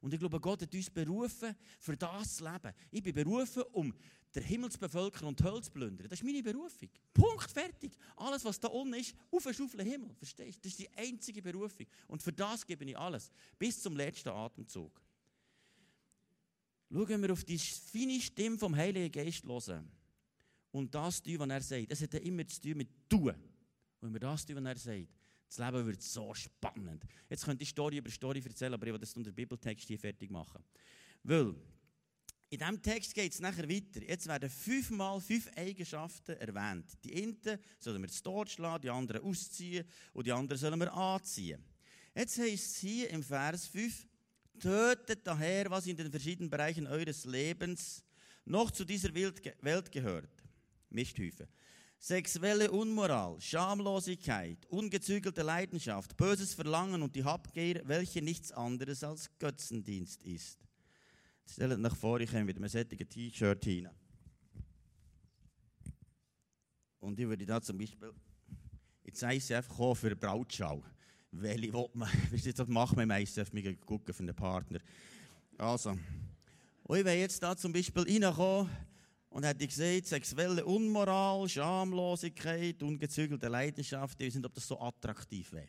Und 0.00 0.14
ich 0.14 0.20
glaube, 0.20 0.40
Gott 0.40 0.62
hat 0.62 0.72
uns 0.72 0.90
berufen, 0.90 1.54
für 1.80 1.96
das 1.96 2.36
zu 2.36 2.44
leben. 2.44 2.72
Ich 2.90 3.02
bin 3.02 3.14
berufen, 3.14 3.62
um 3.72 3.92
den 4.34 4.42
Himmel 4.42 4.70
zu 4.70 4.78
bevölkern 4.78 5.26
und 5.26 5.40
die 5.40 5.44
Hölle 5.44 5.60
zu 5.60 5.70
plündern. 5.70 6.08
Das 6.08 6.20
ist 6.20 6.24
meine 6.24 6.42
Berufung. 6.42 6.88
Punkt, 7.12 7.50
fertig. 7.50 7.92
Alles, 8.16 8.44
was 8.44 8.60
da 8.60 8.68
unten 8.68 8.94
ist, 8.94 9.14
auf 9.30 9.42
den 9.42 9.54
Schaufel 9.54 9.82
Himmel. 9.82 10.14
Verstehst 10.14 10.58
du? 10.58 10.62
Das 10.62 10.72
ist 10.72 10.78
die 10.78 10.90
einzige 10.90 11.42
Berufung. 11.42 11.86
Und 12.06 12.22
für 12.22 12.32
das 12.32 12.64
gebe 12.64 12.84
ich 12.84 12.96
alles. 12.96 13.30
Bis 13.58 13.82
zum 13.82 13.96
letzten 13.96 14.28
Atemzug. 14.28 15.00
Schauen 16.90 17.22
wir 17.22 17.32
auf 17.32 17.44
die 17.44 17.58
feine 17.58 18.20
Stimme 18.20 18.58
vom 18.58 18.74
Heiligen 18.76 19.10
Geist 19.10 19.44
hören. 19.44 19.90
Und 20.70 20.94
das 20.94 21.22
tun, 21.22 21.38
was 21.38 21.48
er 21.48 21.62
sagt. 21.62 21.90
Das 21.90 22.02
hat 22.02 22.14
ja 22.14 22.20
immer 22.20 22.46
zu 22.46 22.60
tun 22.60 22.76
mit 22.76 22.88
tun. 23.08 23.34
Wenn 24.00 24.12
wir 24.12 24.20
das 24.20 24.46
tun, 24.46 24.56
was 24.56 24.64
er 24.64 24.76
sagt, 24.76 25.08
das 25.48 25.58
Leben 25.58 25.86
wird 25.86 26.02
so 26.02 26.34
spannend. 26.34 27.04
Jetzt 27.28 27.44
könnte 27.44 27.62
ich 27.62 27.70
Story 27.70 27.98
über 27.98 28.10
Story 28.10 28.42
erzählen, 28.44 28.74
aber 28.74 28.86
ich 28.86 28.92
will 28.92 29.00
das 29.00 29.16
unter 29.16 29.32
Bibeltext 29.32 29.86
hier 29.86 29.98
fertig 29.98 30.30
machen. 30.30 30.62
Weil, 31.22 31.54
In 32.50 32.58
diesem 32.58 32.82
Text 32.82 33.14
geht 33.14 33.32
es 33.32 33.40
nachher 33.40 33.68
weiter. 33.68 34.02
Jetzt 34.02 34.26
werden 34.26 34.48
fünfmal 34.48 35.20
fünf 35.20 35.50
Eigenschaften 35.56 36.36
erwähnt. 36.36 36.86
Die 37.04 37.22
einen 37.22 37.38
sollen 37.78 38.00
wir 38.00 38.08
zu 38.08 38.78
die 38.78 38.90
anderen 38.90 39.22
ausziehen 39.22 39.86
und 40.14 40.26
die 40.26 40.32
anderen 40.32 40.58
sollen 40.58 40.80
wir 40.80 40.92
anziehen. 40.92 41.62
Jetzt 42.14 42.38
heißt 42.38 42.66
es 42.66 42.76
hier 42.78 43.10
im 43.10 43.22
Vers 43.22 43.66
5, 43.66 44.06
tötet 44.58 45.26
daher, 45.26 45.70
was 45.70 45.86
in 45.86 45.96
den 45.96 46.10
verschiedenen 46.10 46.50
Bereichen 46.50 46.86
eures 46.86 47.24
Lebens 47.24 48.02
noch 48.44 48.70
zu 48.70 48.84
dieser 48.84 49.14
Welt 49.14 49.92
gehört. 49.92 50.42
Misthäufe. 50.90 51.48
Sexuelle 52.00 52.70
Unmoral, 52.70 53.40
Schamlosigkeit, 53.40 54.64
ungezügelte 54.66 55.42
Leidenschaft, 55.42 56.16
böses 56.16 56.54
Verlangen 56.54 57.02
und 57.02 57.16
die 57.16 57.24
Habgier, 57.24 57.82
welche 57.86 58.22
nichts 58.22 58.52
anderes 58.52 59.02
als 59.02 59.28
Götzendienst 59.38 60.22
ist. 60.22 60.58
Stellt 61.44 61.84
euch 61.84 61.94
vor, 61.96 62.20
ich 62.20 62.30
komme 62.30 62.44
mit 62.44 62.56
einem 62.56 62.68
solchen 62.68 63.08
T-Shirt 63.08 63.64
hinein. 63.64 63.94
Und 67.00 67.18
ich 67.18 67.26
würde 67.26 67.44
da 67.44 67.60
zum 67.60 67.78
Beispiel, 67.78 68.12
jetzt 69.04 69.24
einfach 69.24 69.96
für 69.96 70.06
eine 70.06 70.16
Brautschau. 70.16 70.84
Welche 71.32 71.72
will 71.72 71.86
man, 71.94 72.10
das 72.56 72.68
macht 72.68 72.96
man 72.96 73.08
meistens, 73.08 73.52
wir 73.52 73.76
gucken 73.76 74.14
für 74.14 74.22
einen 74.22 74.36
Partner. 74.36 74.78
Also, 75.56 75.98
und 76.84 76.98
ich 76.98 77.04
will 77.04 77.14
jetzt 77.14 77.42
da 77.42 77.56
zum 77.56 77.72
Beispiel 77.72 78.02
reinkommen 78.02 78.70
und 79.30 79.44
hätte 79.44 79.66
gesehen, 79.66 80.04
sexuelle 80.04 80.64
Unmoral, 80.64 81.48
Schamlosigkeit, 81.48 82.82
ungezügelte 82.82 83.48
Leidenschaft, 83.48 84.20
ich 84.20 84.34
weiß 84.34 84.44
ob 84.44 84.54
das 84.54 84.66
so 84.66 84.80
attraktiv 84.80 85.52
wäre. 85.52 85.68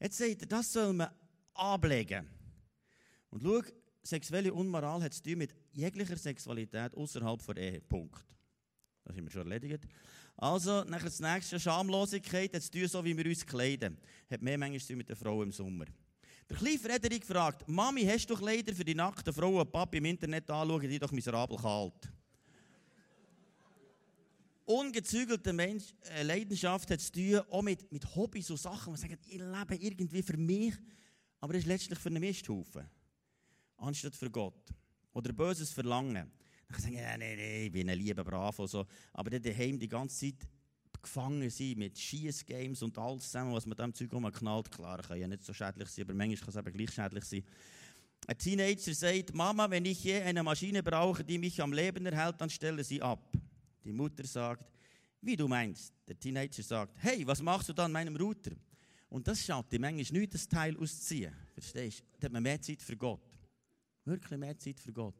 Jetzt 0.00 0.18
sagt 0.18 0.42
er, 0.42 0.46
das 0.46 0.72
soll 0.72 0.92
man 0.92 1.10
ablegen. 1.54 2.28
Und 3.30 3.42
schau, 3.42 3.62
sexuelle 4.02 4.52
Unmoral 4.52 5.02
hat 5.02 5.14
zu 5.14 5.22
tun 5.22 5.38
mit 5.38 5.54
jeglicher 5.72 6.16
Sexualität 6.16 6.94
außerhalb 6.94 7.44
der 7.46 7.56
Ehe. 7.56 7.80
Punkt. 7.80 8.24
Das 9.04 9.16
haben 9.16 9.24
wir 9.24 9.30
schon 9.30 9.50
erledigt. 9.50 9.86
Also, 10.36 10.84
nachher 10.84 11.06
das 11.06 11.20
nächste, 11.20 11.58
Schamlosigkeit, 11.58 12.54
hat 12.54 12.62
zu 12.62 12.70
tun, 12.70 12.88
so 12.88 13.04
wie 13.04 13.16
wir 13.16 13.26
uns 13.26 13.44
kleiden. 13.44 13.98
Hat 14.30 14.42
mehr 14.42 14.58
manchmal 14.58 14.80
zu 14.80 14.88
tun 14.88 14.98
mit 14.98 15.08
der 15.08 15.16
Frau 15.16 15.42
im 15.42 15.50
Sommer. 15.50 15.86
Der 16.48 16.56
kleine 16.56 16.78
Frederik 16.78 17.26
fragt, 17.26 17.68
Mami, 17.68 18.04
hast 18.04 18.30
du 18.30 18.36
Kleider 18.36 18.72
für 18.74 18.84
die 18.84 18.94
nackten 18.94 19.32
Frauen 19.32 19.70
Papi 19.70 19.98
im 19.98 20.04
Internet 20.06 20.48
anschauen, 20.50 20.88
die 20.88 20.98
doch 20.98 21.12
miserabel 21.12 21.58
kalt. 21.58 22.10
Ungezügelte 24.68 25.54
Mensch, 25.54 25.94
äh, 26.10 26.22
Leidenschaft 26.22 26.90
hat 26.90 27.00
zu 27.00 27.12
tun, 27.12 27.40
auch 27.50 27.62
mit, 27.62 27.90
mit 27.90 28.14
Hobbys 28.14 28.50
und 28.50 28.58
Sachen, 28.58 28.92
die 28.92 29.00
sagen, 29.00 29.16
ich 29.26 29.38
lebe 29.38 29.76
irgendwie 29.76 30.22
für 30.22 30.36
mich, 30.36 30.74
aber 31.40 31.54
es 31.54 31.60
ist 31.60 31.66
letztlich 31.66 31.98
für 31.98 32.10
einen 32.10 32.20
Misthaufen 32.20 32.86
anstatt 33.78 34.14
für 34.14 34.30
Gott. 34.30 34.74
Oder 35.14 35.32
böses 35.32 35.72
Verlangen. 35.72 36.30
Dann 36.68 36.80
sagen, 36.80 36.96
ja, 36.96 37.16
nee, 37.16 37.34
nee, 37.34 37.66
ich 37.66 37.72
bin 37.72 37.88
ein 37.88 37.98
lieber 37.98 38.22
Brav 38.22 38.58
und 38.58 38.68
so. 38.68 38.84
Aber 39.14 39.30
dann 39.30 39.40
daheim 39.40 39.78
die 39.78 39.88
ganze 39.88 40.18
Zeit 40.18 40.46
gefangen 41.00 41.48
sein 41.48 41.74
mit 41.78 41.98
Schießgames 41.98 42.82
und 42.82 42.98
alles 42.98 43.22
zusammen, 43.22 43.54
was 43.54 43.64
man 43.64 43.74
dem 43.74 43.94
Zeug 43.94 44.10
knallt. 44.10 44.70
Klar, 44.70 45.00
kann 45.00 45.18
ja 45.18 45.28
nicht 45.28 45.44
so 45.44 45.54
schädlich 45.54 45.88
sein, 45.88 46.04
aber 46.04 46.12
manchmal 46.12 46.52
kann 46.52 46.60
es 46.60 46.66
eben 46.66 46.76
gleich 46.76 46.92
schädlich 46.92 47.24
sein. 47.24 47.44
Ein 48.26 48.36
Teenager 48.36 48.92
sagt, 48.92 49.34
Mama, 49.34 49.70
wenn 49.70 49.86
ich 49.86 50.04
je 50.04 50.20
eine 50.20 50.42
Maschine 50.42 50.82
brauche, 50.82 51.24
die 51.24 51.38
mich 51.38 51.62
am 51.62 51.72
Leben 51.72 52.04
erhält, 52.04 52.38
dann 52.38 52.50
stelle 52.50 52.84
sie 52.84 53.00
ab. 53.00 53.32
Die 53.88 53.94
Mutter 53.94 54.26
sagt, 54.26 54.70
wie 55.22 55.34
du 55.34 55.48
meinst. 55.48 55.94
Der 56.06 56.18
Teenager 56.20 56.62
sagt, 56.62 56.94
hey, 56.98 57.26
was 57.26 57.40
machst 57.40 57.70
du 57.70 57.72
da 57.72 57.86
an 57.86 57.92
meinem 57.92 58.14
Router? 58.16 58.50
Und 59.08 59.26
das 59.26 59.42
schaut 59.42 59.72
die 59.72 59.78
manchmal 59.78 60.20
nicht, 60.20 60.34
das 60.34 60.46
Teil 60.46 60.76
auszuziehen. 60.76 61.32
Verstehst 61.54 62.00
du? 62.00 62.04
Da 62.20 62.26
hat 62.26 62.32
man 62.32 62.42
mehr 62.42 62.60
Zeit 62.60 62.82
für 62.82 62.98
Gott. 62.98 63.22
Wirklich 64.04 64.38
mehr 64.38 64.58
Zeit 64.58 64.78
für 64.78 64.92
Gott. 64.92 65.14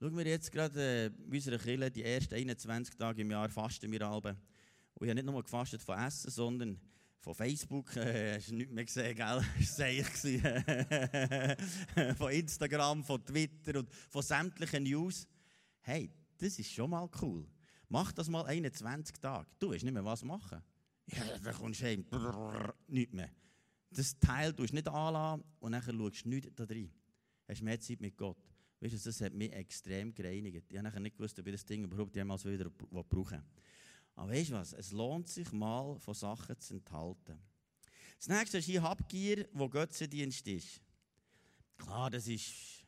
Schauen 0.00 0.16
wir 0.16 0.26
jetzt 0.26 0.50
gerade 0.50 0.80
äh, 0.80 1.06
in 1.06 1.34
unserer 1.34 1.90
die 1.90 2.02
ersten 2.02 2.34
21 2.34 2.96
Tage 2.96 3.20
im 3.20 3.30
Jahr 3.30 3.50
fasten 3.50 3.92
wir 3.92 4.00
alle. 4.00 4.38
Und 4.94 5.06
ich 5.06 5.10
habe 5.10 5.14
nicht 5.22 5.26
nur 5.26 5.42
gefastet 5.42 5.82
von 5.82 5.98
Essen, 5.98 6.30
sondern 6.30 6.80
von 7.18 7.34
Facebook, 7.34 7.94
äh, 7.96 8.36
hast 8.36 8.48
du 8.48 8.54
nichts 8.54 8.72
mehr 8.72 8.86
gesehen, 8.86 9.14
gell? 9.14 9.44
Das 9.58 9.78
war 11.98 12.16
von 12.16 12.32
Instagram, 12.32 13.04
von 13.04 13.22
Twitter 13.22 13.80
und 13.80 13.90
von 14.08 14.22
sämtlichen 14.22 14.84
News. 14.84 15.28
Hey, 15.82 16.10
das 16.38 16.58
ist 16.58 16.72
schon 16.72 16.88
mal 16.88 17.06
cool. 17.20 17.46
Mach 17.92 18.10
das 18.10 18.30
mal 18.30 18.46
21 18.46 19.18
Tage. 19.18 19.46
Du 19.58 19.70
weißt 19.70 19.84
nicht 19.84 19.92
mehr, 19.92 20.02
was 20.02 20.24
machen. 20.24 20.62
Ja, 21.08 21.38
dann 21.44 21.54
kommst 21.54 21.82
du 21.82 21.84
heim, 21.84 22.02
brrr, 22.02 22.74
nichts 22.88 23.12
mehr. 23.12 23.28
Das 23.90 24.18
Teil 24.18 24.54
tust 24.54 24.70
du 24.70 24.76
nicht 24.76 24.88
anlassen 24.88 25.44
und 25.60 25.72
dann 25.72 25.82
schaust 25.82 26.24
du 26.24 26.28
nichts 26.30 26.54
da 26.56 26.64
drin 26.64 26.90
hast 27.46 27.60
mehr 27.60 27.78
Zeit 27.78 28.00
mit 28.00 28.16
Gott. 28.16 28.38
Weißt 28.80 28.94
du, 28.94 28.98
das 28.98 29.20
hat 29.20 29.34
mich 29.34 29.52
extrem 29.52 30.14
gereinigt. 30.14 30.72
Ich 30.72 30.78
habe 30.78 31.00
nicht 31.00 31.18
gewusst, 31.18 31.38
ob 31.38 31.46
ich 31.46 31.52
das 31.52 31.66
Ding 31.66 31.84
überhaupt 31.84 32.16
jemals 32.16 32.46
wieder 32.46 32.70
brauchen 32.70 33.42
Aber 34.14 34.32
weißt 34.32 34.50
du 34.50 34.54
was? 34.54 34.72
Es 34.72 34.92
lohnt 34.92 35.28
sich 35.28 35.52
mal, 35.52 35.98
von 35.98 36.14
Sachen 36.14 36.58
zu 36.58 36.76
enthalten. 36.76 37.38
Das 38.16 38.28
nächste 38.28 38.56
ist 38.56 38.64
hier 38.64 38.82
Habgier, 38.82 39.46
wo 39.52 39.68
Götzendienst 39.68 40.48
ist. 40.48 40.80
Klar, 41.76 42.08
das 42.08 42.26
ist 42.26 42.81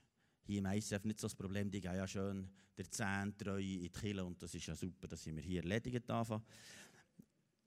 hier 0.44 0.58
im 0.58 0.66
ICF 0.66 1.04
nicht 1.04 1.20
so 1.20 1.26
das 1.26 1.34
Problem. 1.34 1.70
Die 1.70 1.80
gehen 1.80 1.94
ja 1.94 2.06
schön 2.06 2.48
der 2.76 2.90
Zehn 2.90 3.36
treu 3.36 3.58
in 3.58 3.80
die 3.80 3.90
Kille 3.90 4.24
und 4.24 4.42
das 4.42 4.54
ist 4.54 4.66
ja 4.66 4.74
super, 4.74 5.08
dass 5.08 5.24
wir 5.26 5.40
hier 5.40 5.62
erledigt 5.62 6.08
haben. 6.08 6.42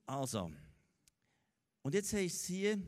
Also, 0.05 0.51
und 1.81 1.93
jetzt 1.93 2.13
heisst 2.13 2.35
es 2.35 2.45
hier, 2.45 2.81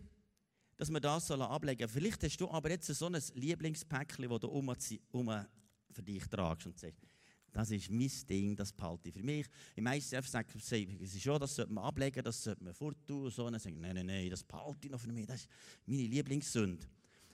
dass 0.78 0.90
wir 0.90 1.00
das 1.00 1.32
ablegen 1.32 1.80
sollen. 1.80 1.90
Vielleicht 1.90 2.24
hast 2.24 2.40
du 2.40 2.50
aber 2.50 2.70
jetzt 2.70 2.88
so 2.88 3.06
ein 3.08 3.22
Lieblingspäckchen, 3.34 4.30
das 4.30 4.40
du 4.40 4.48
um, 4.48 4.76
um 5.12 5.46
für 5.92 6.04
dich 6.04 6.28
tragst 6.28 6.68
und 6.68 6.78
sagst, 6.78 7.06
das 7.52 7.72
ist 7.72 7.90
mein 7.90 8.12
Ding, 8.30 8.56
das 8.56 8.72
behalte 8.72 9.10
ich 9.10 9.16
für 9.16 9.24
mich. 9.24 9.48
Im 9.76 9.88
ICF 9.88 10.28
sagt 10.28 10.54
ist 10.56 11.22
schon, 11.22 11.40
das 11.40 11.56
sollte 11.56 11.74
man 11.74 11.84
ablegen, 11.84 12.24
das 12.24 12.44
sollte 12.44 12.64
man 12.64 12.74
forttun. 12.74 13.26
Und 13.26 13.34
so. 13.34 13.46
Und 13.46 13.54
dann 13.54 13.62
sagen 13.62 13.80
nein, 13.80 13.96
nein, 13.96 14.06
nein, 14.06 14.30
das 14.30 14.44
behalte 14.44 14.86
ich 14.86 14.92
noch 14.92 15.00
für 15.00 15.12
mich, 15.12 15.26
das 15.26 15.42
ist 15.42 15.50
meine 15.86 16.04
Lieblingssünde. 16.04 16.88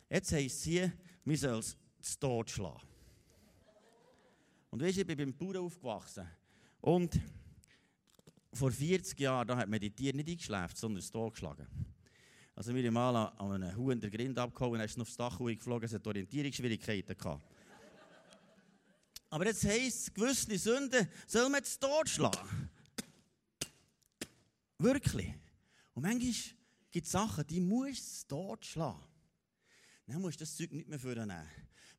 Jetzt 0.09 0.31
heisst 0.31 0.57
es 0.57 0.63
hier, 0.63 0.93
wir 1.23 1.37
sollen 1.37 1.59
es 1.59 1.77
zu 2.05 2.19
Tod 2.19 2.49
schlagen. 2.49 2.87
Und 4.69 4.81
weißt 4.81 4.97
du, 4.97 5.01
ich 5.01 5.07
bin 5.07 5.17
beim 5.17 5.33
Bauern 5.33 5.65
aufgewachsen. 5.65 6.27
Und 6.81 7.19
vor 8.53 8.71
40 8.71 9.19
Jahren 9.19 9.47
da 9.47 9.57
hat 9.57 9.69
man 9.69 9.79
die 9.79 9.91
Tiere 9.91 10.15
nicht 10.15 10.29
eingeschläft, 10.29 10.77
sondern 10.77 10.99
es 10.99 11.11
Tod 11.11 11.33
geschlagen. 11.33 11.67
Also 12.55 12.73
wir 12.73 12.91
mal 12.91 13.15
an 13.15 13.51
einem 13.51 13.75
Huhn 13.75 13.99
der 13.99 14.09
Grind 14.09 14.37
abgehauen, 14.37 14.77
dann 14.77 14.85
ist 14.85 14.99
aufs 14.99 15.17
Dach 15.17 15.37
geflogen, 15.39 15.85
es 15.85 15.93
hat 15.93 16.07
Orientierungsschwierigkeiten 16.07 17.17
gehabt. 17.17 17.43
Aber 19.29 19.45
jetzt 19.45 19.65
heisst 19.65 20.07
es, 20.07 20.13
gewisse 20.13 20.57
Sünden 20.57 21.09
soll 21.27 21.49
man 21.49 21.59
jetzt 21.59 21.81
totschlagen. 21.81 22.69
Wirklich. 24.77 25.33
Und 25.93 26.03
manchmal 26.03 26.33
gibt 26.91 27.05
es 27.05 27.11
Sachen, 27.11 27.45
die 27.47 27.59
musst 27.59 28.31
du 28.31 28.35
totschlagen. 28.35 29.03
Dann 30.07 30.21
musst 30.21 30.39
du 30.39 30.43
das 30.43 30.55
Zeug 30.55 30.71
nicht 30.71 30.87
mehr 30.87 30.99
vornehmen. 30.99 31.49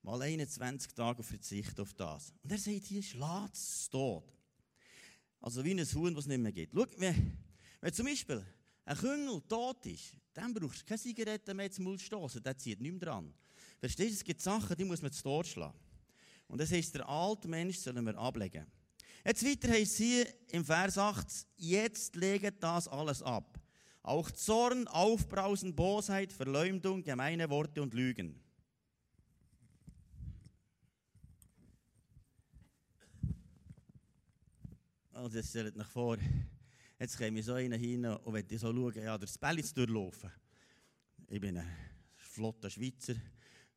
Mal 0.07 0.23
21 0.23 0.95
Tage 0.95 1.21
verzichten 1.25 1.81
auf 1.81 1.93
das. 1.93 2.33
Und 2.45 2.53
er 2.53 2.59
sagt 2.59 2.85
hier, 2.85 3.03
schlag 3.03 3.53
es 3.53 3.89
tot. 3.91 4.23
Also 5.41 5.65
wie 5.65 5.73
ein 5.73 5.85
Huhn, 5.85 6.15
das 6.15 6.27
es 6.27 6.29
nicht 6.29 6.39
mehr 6.39 6.53
gibt. 6.53 6.73
Schau, 6.73 6.87
wenn, 6.99 7.37
wenn 7.81 7.93
zum 7.93 8.07
Beispiel 8.07 8.47
ein 8.85 8.97
Küngel 8.97 9.43
tot 9.49 9.85
ist, 9.85 10.13
dann 10.33 10.55
brauchst 10.55 10.83
du 10.83 10.85
keine 10.85 11.01
Zigaretten 11.01 11.57
mehr 11.57 11.73
zum 11.73 11.87
Mund 11.87 12.01
stoßen, 12.01 12.41
der 12.41 12.57
zieht 12.57 12.81
nicht 12.81 12.93
mehr 12.93 13.01
dran. 13.01 13.35
Verstehst 13.81 14.11
du, 14.11 14.15
es 14.15 14.25
gibt 14.25 14.41
Sachen, 14.41 14.77
die 14.77 14.85
muss 14.85 15.03
man 15.03 15.11
zu 15.11 15.25
Tod 15.25 15.45
schlagen. 15.45 15.81
Und 16.47 16.61
das 16.61 16.71
heisst, 16.71 16.95
der 16.95 17.09
alte 17.09 17.49
Mensch 17.49 17.79
sollen 17.79 18.07
wir 18.07 18.17
ablegen. 18.17 18.65
Jetzt 19.25 19.45
weiter 19.45 19.71
heisst 19.71 19.95
es 19.95 19.99
hier 19.99 20.27
im 20.53 20.65
Vers 20.65 20.99
8, 20.99 21.27
jetzt 21.57 22.15
legt 22.15 22.63
das 22.63 22.87
alles 22.87 23.25
ab. 23.25 23.59
Auch 24.05 24.31
Zorn, 24.31 24.87
Aufbrausen, 24.87 25.75
Bosheit, 25.75 26.33
Verleumdung, 26.33 27.03
gemeine 27.03 27.51
Worte 27.51 27.83
und 27.83 27.93
Lügen. 27.93 28.46
Also, 35.17 35.43
stellt 35.43 35.75
euch 35.79 35.87
vor, 35.87 36.19
Jetzt 36.99 37.17
käme 37.17 37.43
so 37.43 37.55
einer 37.55 38.27
und 38.27 38.35
wenn 38.35 38.59
so 38.59 38.71
schauen, 38.71 39.03
ja, 39.03 39.17
das 39.17 39.39
Bällis 39.39 39.73
durchlaufen. 39.73 40.31
Ich 41.27 41.41
bin 41.41 41.57
ein 41.57 41.67
flotter 42.17 42.69
Schweizer, 42.69 43.15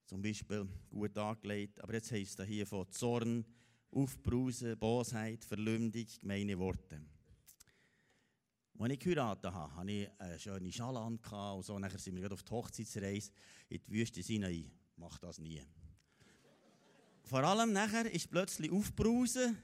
zum 0.05 0.22
Beispiel 0.22 0.67
gut 0.89 1.17
angelegt, 1.17 1.81
aber 1.81 1.93
jetzt 1.93 2.12
heisst 2.12 2.41
es 2.41 2.46
hier 2.46 2.67
von 2.67 2.91
Zorn, 2.91 3.46
Aufbrausen, 3.89 4.77
Bosheit, 4.77 5.46
Verleumdung, 5.46 6.05
gemeine 6.19 6.60
Worte. 6.60 7.01
Als 8.77 8.91
ich 8.91 9.00
geheiratet 9.00 9.53
habe, 9.53 9.75
hatte 9.75 9.91
ich 9.91 10.10
eine 10.19 10.39
schöne 10.39 10.72
Schale 10.74 11.00
und 11.00 11.25
so. 11.63 11.79
Nachher 11.79 12.00
sind 12.00 12.17
wir 12.17 12.29
auf 12.34 12.43
die 12.43 12.51
Hochzeitsreise 12.51 13.31
in 13.69 13.81
die 13.81 13.91
Wüste 13.91 14.19
hinein. 14.19 14.53
Ich 14.53 14.98
mache 14.98 15.22
das 15.22 15.39
nie. 15.39 15.63
Vor 17.24 17.46
allem 17.46 17.72
nachher 17.72 18.12
ist 18.12 18.29
plötzlich 18.29 18.72
Aufbrausen 18.72 19.58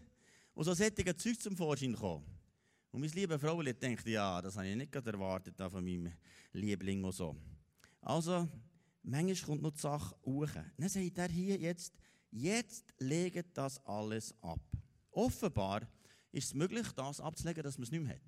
und 0.55 0.63
so 0.63 0.73
solche 0.73 1.15
Zeug 1.15 1.39
zum 1.39 1.55
Vorschein 1.55 1.93
gekommen. 1.93 2.25
Und 2.91 3.01
meine 3.01 3.13
liebe 3.13 3.37
Frau 3.37 3.61
denkt, 3.61 4.07
ja, 4.07 4.41
das 4.41 4.55
habe 4.55 4.67
ich 4.67 4.75
nicht 4.75 4.95
erwartet 4.95 5.55
von 5.57 5.83
meinem 5.83 6.11
Liebling 6.53 7.03
und 7.03 7.11
so. 7.11 7.35
Also, 8.01 8.47
manchmal 9.03 9.35
kommt 9.45 9.61
noch 9.61 9.71
die 9.71 9.79
Sache 9.79 10.15
hoch. 10.25 10.49
Dann 10.77 10.89
sagt 10.89 11.17
er 11.17 11.29
hier 11.29 11.57
jetzt, 11.57 11.93
Jetzt 12.37 12.93
legt 12.99 13.57
das 13.57 13.83
alles 13.85 14.35
ab. 14.41 14.59
Offenbar 15.11 15.87
ist 16.33 16.47
es 16.47 16.53
möglich, 16.53 16.85
das 16.91 17.21
abzulegen, 17.21 17.63
dass 17.63 17.77
man 17.77 17.83
es 17.83 17.91
nicht 17.91 18.03
mehr 18.03 18.15
hat. 18.15 18.21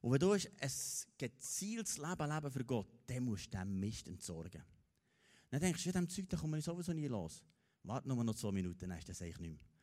Und 0.00 0.12
wenn 0.12 0.20
du 0.20 0.30
ein 0.30 0.70
gezieltes 1.18 1.98
Leben 1.98 2.30
leben 2.30 2.52
für 2.52 2.64
Gott, 2.64 2.86
dann 3.08 3.24
musst 3.24 3.52
du 3.52 3.58
dem 3.58 3.80
Mist 3.80 4.06
entsorgen. 4.06 4.62
Dann 5.50 5.60
denkst 5.60 5.82
du, 5.82 5.88
ja, 5.88 5.92
dem 5.92 6.08
Zeug, 6.08 6.28
da 6.28 6.36
kommen 6.36 6.54
wir 6.54 6.62
sowieso 6.62 6.92
nie 6.92 7.08
los. 7.08 7.42
Warte 7.82 8.06
nur 8.06 8.22
noch 8.22 8.36
zwei 8.36 8.52
Minuten, 8.52 8.88
dann 8.88 8.98
ist 8.98 9.08
das 9.08 9.20
eigentlich 9.20 9.40
nicht 9.40 9.50
mehr. 9.50 9.73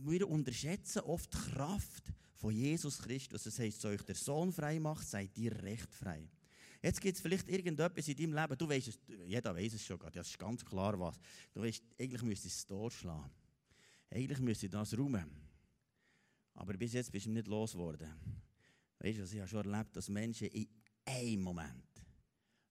Wir 0.00 0.28
unterschätzen 0.28 1.02
oft 1.02 1.32
die 1.32 1.50
Kraft 1.52 2.12
von 2.36 2.52
Jesus 2.52 2.98
Christus. 2.98 3.44
Das 3.44 3.58
heisst, 3.58 3.80
so 3.80 3.88
euch 3.88 4.02
der 4.02 4.14
Sohn 4.14 4.52
frei 4.52 4.80
macht, 4.80 5.06
seid 5.06 5.36
ihr 5.38 5.52
recht 5.62 5.92
frei. 5.94 6.28
Jetzt 6.82 7.00
gibt 7.00 7.16
es 7.16 7.22
vielleicht 7.22 7.48
irgendetwas 7.48 8.08
in 8.08 8.16
deinem 8.16 8.34
Leben, 8.34 8.58
du 8.58 8.68
weißt 8.68 8.88
es, 8.88 8.98
jeder 9.24 9.54
weiß 9.54 9.74
es 9.74 9.84
schon, 9.84 10.00
das 10.12 10.28
ist 10.28 10.38
ganz 10.38 10.64
klar 10.64 10.98
was. 10.98 11.16
Du 11.52 11.62
weißt, 11.62 11.82
eigentlich 12.00 12.22
müsste 12.22 12.48
es 12.48 12.66
durchschlagen. 12.66 13.30
Eigentlich 14.10 14.40
müsste 14.40 14.68
das 14.68 14.96
räumen. 14.98 15.24
Aber 16.54 16.74
bis 16.74 16.92
jetzt 16.92 17.12
bist 17.12 17.26
du 17.26 17.30
nicht 17.30 17.46
losgeworden. 17.46 18.10
Weißt 18.98 19.18
du, 19.18 19.22
ich 19.22 19.38
habe 19.38 19.48
schon 19.48 19.72
erlebt, 19.72 19.96
dass 19.96 20.08
Menschen 20.08 20.48
in 20.48 20.68
einem 21.04 21.42
Moment 21.42 21.86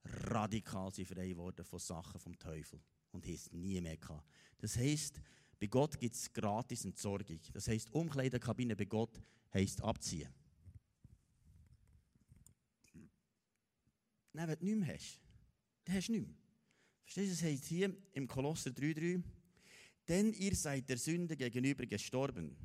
radikal 0.03 0.93
sind 0.93 1.07
frei 1.07 1.29
geworden 1.29 1.63
von 1.63 1.79
Sachen 1.79 2.19
vom 2.19 2.37
Teufel 2.37 2.81
und 3.11 3.25
es 3.25 3.51
nie 3.51 3.79
mehr 3.79 3.97
gehabt. 3.97 4.27
Das 4.57 4.77
heisst, 4.77 5.21
bei 5.61 5.67
Gott 5.67 5.99
gibt 5.99 6.15
es 6.15 6.33
gratis 6.33 6.85
Entsorgung. 6.85 7.39
Das 7.53 7.67
heisst, 7.67 7.93
Umkleidekabine 7.93 8.75
bei 8.75 8.85
Gott 8.85 9.21
heisst 9.53 9.79
abziehen. 9.83 10.27
Nein, 14.33 14.47
wenn 14.47 14.57
du 14.57 14.65
nichts 14.65 14.79
mehr 14.79 14.95
hast, 14.95 15.21
dann 15.85 15.95
hast 15.95 16.07
du 16.07 16.11
nichts 16.13 16.27
mehr. 16.27 16.37
Verstehst 17.03 17.29
du, 17.29 17.33
es 17.33 17.43
heißt 17.43 17.65
hier 17.65 17.95
im 18.13 18.27
Kolosser 18.27 18.71
3,3, 18.71 19.21
denn 20.07 20.33
ihr 20.33 20.55
seid 20.55 20.89
der 20.89 20.97
Sünde 20.97 21.37
gegenüber 21.37 21.85
gestorben. 21.85 22.57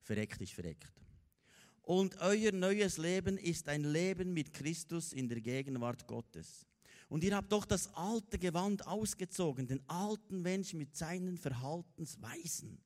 Verreckt 0.00 0.40
ist 0.40 0.54
verreckt. 0.54 1.02
Und 1.82 2.16
euer 2.16 2.52
neues 2.52 2.96
Leben 2.96 3.36
ist 3.36 3.68
ein 3.68 3.84
Leben 3.84 4.32
mit 4.32 4.54
Christus 4.54 5.12
in 5.12 5.28
der 5.28 5.42
Gegenwart 5.42 6.06
Gottes. 6.06 6.64
Und 7.12 7.22
ihr 7.24 7.36
habt 7.36 7.52
doch 7.52 7.66
das 7.66 7.92
alte 7.92 8.38
Gewand 8.38 8.86
ausgezogen, 8.86 9.66
den 9.66 9.86
alten 9.86 10.40
Mensch 10.40 10.72
mit 10.72 10.96
seinen 10.96 11.36
Verhaltensweisen. 11.36 12.80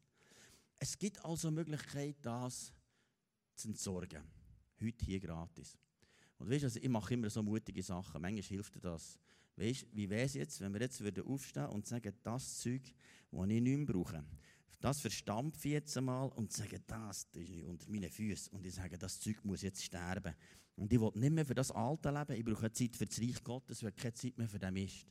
Es 0.80 0.98
gibt 0.98 1.24
also 1.24 1.48
Möglichkeit, 1.52 2.16
das 2.22 2.72
zu 3.54 3.68
entsorgen. 3.68 4.24
Heute 4.82 5.04
hier 5.04 5.20
gratis. 5.20 5.78
Und 6.38 6.50
weißt 6.50 6.62
du, 6.62 6.66
also 6.66 6.80
ich 6.82 6.88
mache 6.88 7.14
immer 7.14 7.30
so 7.30 7.40
mutige 7.40 7.84
Sachen. 7.84 8.20
Manchmal 8.20 8.42
hilft 8.42 8.74
dir 8.74 8.80
das. 8.80 9.16
Weißt 9.54 9.86
wie 9.92 10.10
wäre 10.10 10.24
es 10.24 10.34
jetzt, 10.34 10.60
wenn 10.60 10.72
wir 10.74 10.80
jetzt 10.80 11.00
aufstehen 11.00 11.62
würden 11.62 11.74
und 11.76 11.86
sagen, 11.86 12.12
das 12.24 12.58
Zeug, 12.58 12.82
das 13.30 13.44
ich 13.44 13.60
nicht 13.60 13.76
mehr 13.78 13.86
brauche, 13.86 14.24
das 14.80 15.02
verstampfe 15.02 15.68
ich 15.68 15.74
jetzt 15.74 15.96
einmal 15.96 16.30
und 16.30 16.52
sage, 16.52 16.80
das, 16.84 17.30
das 17.30 17.44
ist 17.44 17.62
unter 17.62 17.88
meinen 17.88 18.10
Füßen. 18.10 18.52
Und 18.52 18.66
ich 18.66 18.74
sage, 18.74 18.98
das 18.98 19.20
Zeug 19.20 19.44
muss 19.44 19.62
jetzt 19.62 19.84
sterben. 19.84 20.34
Und 20.76 20.92
ich 20.92 21.00
will 21.00 21.10
nicht 21.14 21.32
mehr 21.32 21.46
für 21.46 21.54
das 21.54 21.70
Alte 21.70 22.10
leben, 22.10 22.32
ich 22.38 22.44
brauche 22.44 22.70
Zeit 22.70 22.96
für 22.96 23.06
das 23.06 23.20
Reich 23.20 23.42
Gottes, 23.42 23.78
ich 23.78 23.84
habe 23.84 23.96
keine 23.96 24.14
Zeit 24.14 24.36
mehr 24.36 24.48
für 24.48 24.58
den 24.58 24.74
Mist. 24.74 25.06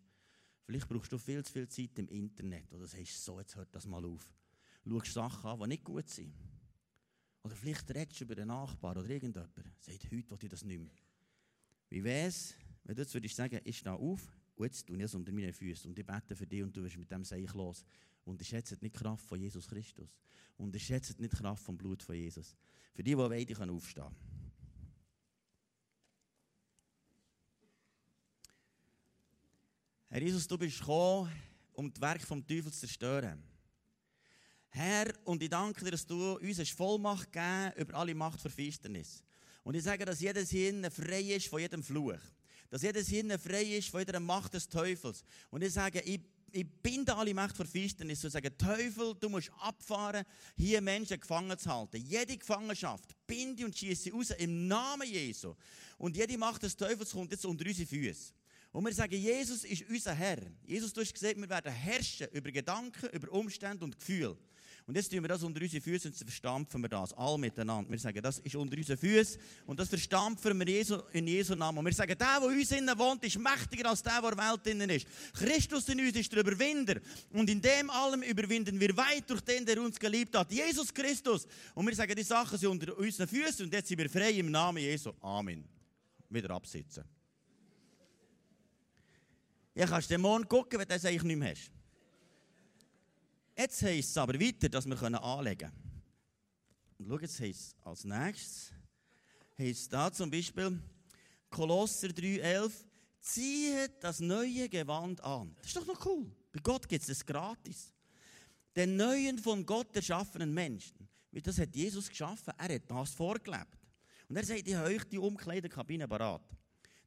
Vielleicht 0.63 0.87
brauchst 0.87 1.11
du 1.11 1.17
viel 1.17 1.43
zu 1.43 1.51
viel 1.51 1.67
Zeit 1.67 1.97
im 1.99 2.07
Internet, 2.07 2.71
oder 2.73 2.85
sagst 2.85 3.23
so, 3.23 3.39
jetzt 3.39 3.55
hört 3.55 3.73
das 3.73 3.85
mal 3.85 4.03
auf. 4.05 4.31
Schaust 4.87 5.13
Sachen 5.13 5.49
an, 5.49 5.59
die 5.61 5.67
nicht 5.67 5.83
gut 5.83 6.07
sind. 6.07 6.33
Oder 7.43 7.55
vielleicht 7.55 7.89
redest 7.93 8.19
du 8.19 8.23
über 8.25 8.35
den 8.35 8.47
Nachbar 8.47 8.97
oder 8.97 9.09
irgendjemand, 9.09 9.53
sagt, 9.79 10.03
heute 10.05 10.11
will 10.11 10.37
ich 10.41 10.49
das 10.49 10.63
nicht 10.63 10.79
mehr. 10.79 10.91
Wie 11.89 12.03
wäre 12.03 12.27
es, 12.27 12.55
wenn 12.83 12.95
du 12.95 13.01
jetzt 13.01 13.13
würdest 13.13 13.35
sagen, 13.35 13.59
ich 13.63 13.77
stehe 13.77 13.95
auf 13.95 14.21
und 14.55 14.65
jetzt 14.65 14.87
tue 14.87 14.97
ich 14.97 15.03
es 15.03 15.13
unter 15.13 15.31
meinen 15.31 15.53
Füßen 15.53 15.89
und 15.89 15.97
ich 15.97 16.05
bete 16.05 16.35
für 16.35 16.47
dich 16.47 16.63
und 16.63 16.75
du 16.75 16.83
wirst 16.83 16.97
mit 16.97 17.11
dem 17.11 17.23
Seich 17.23 17.53
los. 17.53 17.83
Unterschätzt 18.23 18.81
nicht 18.81 18.95
die 18.95 18.99
Kraft 18.99 19.25
von 19.25 19.39
Jesus 19.39 19.67
Christus. 19.67 20.09
Unterschätzt 20.57 21.19
nicht 21.19 21.33
die 21.33 21.37
Kraft 21.37 21.63
vom 21.63 21.77
Blut 21.77 22.01
von 22.01 22.15
Jesus. 22.15 22.55
Für 22.93 23.03
die, 23.03 23.11
die 23.11 23.17
wollen, 23.17 23.45
die 23.45 23.53
können 23.53 23.71
aufstehen. 23.71 24.15
Herr 30.15 30.23
Jesus, 30.23 30.47
du 30.47 30.57
bist 30.57 30.79
gekommen, 30.79 31.29
um 31.73 31.91
das 31.91 31.99
Werk 31.99 32.21
vom 32.21 32.47
Teufel 32.47 32.71
zu 32.71 32.79
zerstören. 32.79 33.43
Herr, 34.69 35.13
und 35.25 35.43
ich 35.43 35.49
danke 35.49 35.83
dir, 35.83 35.91
dass 35.91 36.05
du 36.05 36.37
uns 36.37 36.57
eine 36.57 36.65
Vollmacht 36.65 37.33
gegeben 37.33 37.73
über 37.75 37.95
alle 37.95 38.15
Macht 38.15 38.41
der 38.41 38.49
Finsternis. 38.49 39.21
Und 39.65 39.75
ich 39.75 39.83
sage, 39.83 40.05
dass 40.05 40.21
jedes 40.21 40.51
hier 40.51 40.89
frei 40.89 41.19
ist 41.19 41.49
von 41.49 41.59
jedem 41.59 41.83
Fluch. 41.83 42.21
Dass 42.69 42.83
jedes 42.83 43.09
hier 43.09 43.37
frei 43.37 43.63
ist 43.63 43.89
von 43.89 43.99
jeder 43.99 44.21
Macht 44.21 44.53
des 44.53 44.69
Teufels. 44.69 45.21
Und 45.49 45.63
ich 45.63 45.73
sage, 45.73 45.99
ich 45.99 46.21
ich 46.53 46.65
binde 46.81 47.13
alle 47.13 47.33
Macht 47.33 47.57
vor 47.57 47.65
Finsternis 47.65 48.23
und 48.23 48.31
sage, 48.31 48.55
Teufel, 48.55 49.15
du 49.19 49.27
musst 49.27 49.51
abfahren, 49.59 50.23
hier 50.55 50.79
Menschen 50.79 51.19
gefangen 51.19 51.59
zu 51.59 51.69
halten. 51.69 51.97
Jede 51.97 52.37
Gefangenschaft 52.37 53.13
binde 53.27 53.65
und 53.65 53.77
schieße 53.77 54.13
raus 54.13 54.29
im 54.37 54.65
Namen 54.65 55.09
Jesu. 55.09 55.55
Und 55.97 56.15
jede 56.15 56.37
Macht 56.37 56.63
des 56.63 56.77
Teufels 56.77 57.11
kommt 57.11 57.31
jetzt 57.31 57.45
unter 57.45 57.65
unsere 57.65 57.85
Füße. 57.85 58.34
Und 58.75 58.83
wir 58.83 58.93
sagen, 58.93 59.15
Jesus 59.15 59.63
ist 59.63 59.89
unser 59.89 60.13
Herr. 60.13 60.37
Jesus, 60.65 60.91
du 60.91 60.99
hast 60.99 61.13
gesagt, 61.13 61.39
wir 61.39 61.49
werden 61.49 61.71
herrschen 61.71 62.27
über 62.33 62.51
Gedanken, 62.51 63.07
über 63.13 63.31
Umstände 63.31 63.85
und 63.85 63.97
Gefühle. 63.97 64.37
Und 64.85 64.95
jetzt 64.97 65.09
tun 65.09 65.21
wir 65.21 65.29
das 65.29 65.43
unter 65.43 65.61
unsere 65.61 65.81
Füße 65.81 66.09
und 66.09 66.17
verstampfen 66.17 66.81
wir 66.81 66.89
das, 66.89 67.13
all 67.13 67.37
miteinander. 67.37 67.89
Wir 67.89 67.97
sagen, 67.97 68.21
das 68.21 68.39
ist 68.39 68.53
unter 68.53 68.75
unseren 68.75 68.97
Füßen 68.97 69.41
und 69.65 69.79
das 69.79 69.87
verstampfen 69.87 70.59
wir 70.59 71.05
in 71.13 71.25
Jesu 71.25 71.55
Namen. 71.55 71.77
Und 71.77 71.85
wir 71.85 71.93
sagen, 71.93 72.17
der, 72.17 72.39
der 72.41 72.49
uns 72.49 72.71
innen 72.73 72.99
wohnt, 72.99 73.23
ist 73.23 73.39
mächtiger 73.39 73.89
als 73.89 74.03
der, 74.03 74.19
der 74.19 74.31
in 74.31 74.37
der 74.37 74.45
Welt 74.51 74.67
innen 74.67 74.89
ist. 74.89 75.07
Christus 75.33 75.87
in 75.87 76.01
uns 76.01 76.17
ist 76.17 76.33
der 76.33 76.41
Überwinder. 76.41 76.99
Und 77.31 77.49
in 77.49 77.61
dem 77.61 77.89
allem 77.89 78.23
überwinden 78.23 78.77
wir 78.77 78.97
weit 78.97 79.29
durch 79.29 79.39
den, 79.39 79.65
der 79.65 79.81
uns 79.81 79.97
geliebt 79.97 80.35
hat. 80.35 80.51
Jesus 80.51 80.93
Christus. 80.93 81.47
Und 81.75 81.87
wir 81.87 81.95
sagen, 81.95 82.13
die 82.13 82.23
Sachen 82.23 82.57
sind 82.57 82.69
unter 82.69 82.97
unseren 82.97 83.29
Füßen 83.29 83.67
und 83.67 83.73
jetzt 83.73 83.87
sind 83.87 83.99
wir 83.99 84.09
frei 84.09 84.31
im 84.31 84.51
Namen 84.51 84.79
Jesu. 84.79 85.13
Amen. 85.21 85.63
Wieder 86.29 86.49
absitzen. 86.51 87.14
Ja, 89.75 89.85
kannst 89.85 90.09
den 90.09 90.21
Mond 90.21 90.47
gucken, 90.47 90.79
wenn 90.79 90.87
du 90.87 90.93
das 90.93 91.03
eigentlich 91.03 91.23
nicht 91.23 91.37
mehr 91.37 91.51
hast. 91.51 91.71
Jetzt 93.57 93.81
heisst 93.83 94.09
es 94.09 94.17
aber 94.17 94.39
weiter, 94.39 94.69
dass 94.69 94.85
wir 94.85 95.01
anlegen 95.21 95.69
können. 95.69 96.03
Und 96.97 97.07
schau, 97.09 97.19
jetzt 97.19 97.39
heisst 97.41 97.59
es 97.59 97.75
als 97.83 98.03
nächstes, 98.05 98.71
heisst 99.57 99.91
da 99.91 100.11
zum 100.11 100.31
Beispiel 100.31 100.81
Kolosser 101.49 102.07
3,11, 102.07 102.71
ziehe 103.19 103.89
das 103.99 104.21
neue 104.21 104.69
Gewand 104.69 105.21
an. 105.21 105.53
Das 105.57 105.67
ist 105.67 105.75
doch 105.75 105.85
noch 105.85 106.05
cool. 106.05 106.31
Bei 106.53 106.59
Gott 106.61 106.87
gibt 106.87 107.01
es 107.01 107.07
das 107.07 107.25
gratis. 107.25 107.91
Den 108.75 108.95
neuen 108.95 109.37
von 109.39 109.65
Gott 109.65 109.93
erschaffenen 109.95 110.53
Menschen. 110.53 111.07
Wie 111.31 111.41
das 111.41 111.59
hat 111.59 111.75
Jesus 111.75 112.07
geschaffen. 112.07 112.53
Er 112.57 112.75
hat 112.75 112.89
das 112.89 113.11
vorgelebt. 113.11 113.77
Und 114.29 114.37
er 114.37 114.45
sagt, 114.45 114.67
ich 114.67 114.75
habe 114.75 114.87
euch 114.87 115.03
die 115.03 115.17
Umkleidekabine 115.17 116.07
parat. 116.07 116.41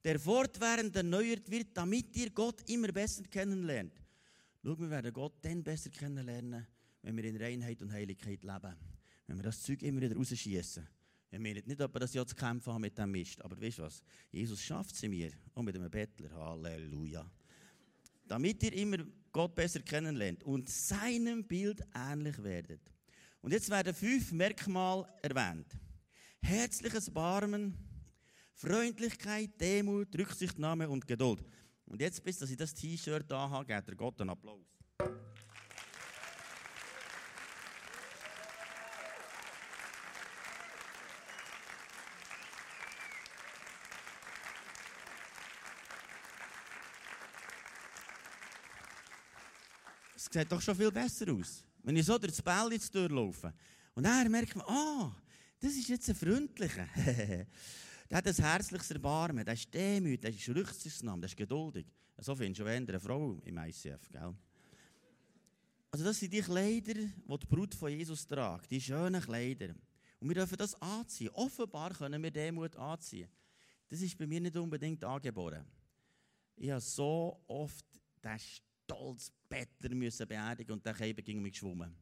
Der 0.04 0.18
fortwährend 0.18 0.94
erneuert 0.94 1.50
wird, 1.50 1.76
damit 1.76 2.16
ihr 2.16 2.30
Gott 2.30 2.68
immer 2.68 2.92
besser 2.92 3.24
kennenlernt. 3.24 3.92
Schau, 4.62 4.78
wir 4.78 4.90
werden 4.90 5.12
Gott 5.12 5.34
dann 5.42 5.62
besser 5.62 5.90
kennenlernen, 5.90 6.66
wenn 7.02 7.16
wir 7.16 7.24
in 7.24 7.36
Reinheit 7.36 7.82
und 7.82 7.92
Heiligkeit 7.92 8.42
leben. 8.42 8.76
Wenn 9.26 9.36
wir 9.36 9.44
das 9.44 9.62
Zeug 9.62 9.82
immer 9.82 10.00
wieder 10.00 10.16
rausschießen. 10.16 10.86
Wir 11.30 11.40
meinen 11.40 11.62
nicht, 11.66 11.80
ob 11.80 11.94
wir 11.94 12.00
das 12.00 12.14
ja 12.14 12.24
zu 12.24 12.34
kämpfen 12.34 12.72
haben 12.72 12.80
mit 12.80 12.96
dem 12.96 13.10
Mist. 13.10 13.42
Aber 13.42 13.60
weißt 13.60 13.78
du 13.78 13.82
was? 13.82 14.02
Jesus 14.30 14.62
schafft 14.62 14.94
es 14.94 15.02
in 15.02 15.10
mir. 15.10 15.30
Und 15.54 15.64
mit 15.64 15.76
einem 15.76 15.90
Bettler. 15.90 16.30
Halleluja. 16.30 17.30
Damit 18.26 18.62
ihr 18.62 18.72
immer 18.72 18.98
Gott 19.30 19.54
besser 19.54 19.80
kennenlernt 19.80 20.42
und 20.44 20.68
seinem 20.68 21.44
Bild 21.44 21.82
ähnlich 21.94 22.42
werdet. 22.42 22.80
Und 23.40 23.52
jetzt 23.52 23.70
werden 23.70 23.94
fünf 23.94 24.32
Merkmale 24.32 25.06
erwähnt. 25.22 25.66
Herzliches 26.40 27.10
Barmen, 27.10 27.74
Freundlichkeit, 28.60 29.50
Demut, 29.60 30.08
Rücksichtnahme 30.18 30.88
und 30.88 31.06
Geduld. 31.06 31.44
Und 31.86 32.00
jetzt, 32.00 32.24
bis 32.24 32.38
dass 32.38 32.50
ich 32.50 32.56
das 32.56 32.74
T-Shirt 32.74 33.24
da 33.28 33.48
habe, 33.48 33.64
der 33.64 33.94
Gott 33.94 34.20
einen 34.20 34.30
Applaus. 34.30 34.66
Es 50.16 50.24
sieht 50.24 50.50
doch 50.50 50.60
schon 50.60 50.74
viel 50.74 50.90
besser 50.90 51.32
aus. 51.32 51.64
Wenn 51.84 51.94
ich 51.94 52.04
so 52.04 52.18
durch 52.18 52.32
das 52.32 52.42
Bälle 52.42 52.76
durchlaufe. 52.76 53.54
Und 53.94 54.02
dann 54.02 54.28
merkt 54.32 54.56
man, 54.56 54.66
ah, 54.66 55.04
oh, 55.04 55.12
das 55.60 55.74
ist 55.74 55.88
jetzt 55.88 56.08
ein 56.08 56.16
freundlicher. 56.16 56.88
Der 58.10 58.18
hat 58.18 58.26
ein 58.26 58.34
herzliches 58.34 58.90
Erbarmen, 58.90 59.44
der 59.44 59.54
ist 59.54 59.72
demütig, 59.72 60.20
der 60.20 60.30
ist 60.30 60.48
rücksichtsnahme, 60.48 61.20
der 61.20 61.28
ist 61.28 61.36
geduldig. 61.36 61.86
So 62.16 62.34
findest 62.34 62.60
du 62.60 62.64
eher 62.64 62.76
eine 62.76 62.98
Frau 62.98 63.38
im 63.44 63.58
ICF, 63.58 64.10
gell? 64.10 64.34
Also 65.90 66.04
das 66.04 66.18
sind 66.18 66.32
die 66.32 66.40
Kleider, 66.40 66.94
die 66.94 67.38
die 67.38 67.46
Brut 67.46 67.74
von 67.74 67.90
Jesus 67.90 68.26
tragt, 68.26 68.70
die 68.70 68.80
schönen 68.80 69.20
Kleider. 69.20 69.74
Und 70.20 70.28
wir 70.28 70.34
dürfen 70.34 70.56
das 70.56 70.74
anziehen. 70.82 71.30
Offenbar 71.32 71.94
können 71.94 72.22
wir 72.22 72.30
Demut 72.30 72.76
anziehen. 72.76 73.28
Das 73.88 74.00
ist 74.00 74.18
bei 74.18 74.26
mir 74.26 74.40
nicht 74.40 74.56
unbedingt 74.56 75.02
angeboren. 75.04 75.64
Ich 76.56 76.70
habe 76.70 76.80
so 76.80 77.40
oft 77.46 77.86
den 78.22 78.38
stolz 78.38 79.32
Bettler 79.48 79.94
müssen 79.94 80.26
beerdigen 80.26 80.72
und 80.72 80.84
der 80.84 80.94
Käfer 80.94 81.22
ging 81.22 81.40
mich 81.40 81.52
geschwommen. 81.52 81.94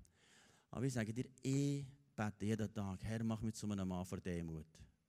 Aber 0.70 0.84
ich 0.84 0.92
sage 0.92 1.12
dir, 1.12 1.26
ich 1.42 1.84
bete 2.14 2.44
jeden 2.44 2.72
Tag, 2.72 3.04
Herr, 3.04 3.22
mach 3.22 3.40
mich 3.42 3.54
zu 3.54 3.70
einem 3.70 3.86
Mann 3.86 4.04
vor 4.04 4.18
Demut. 4.18 4.66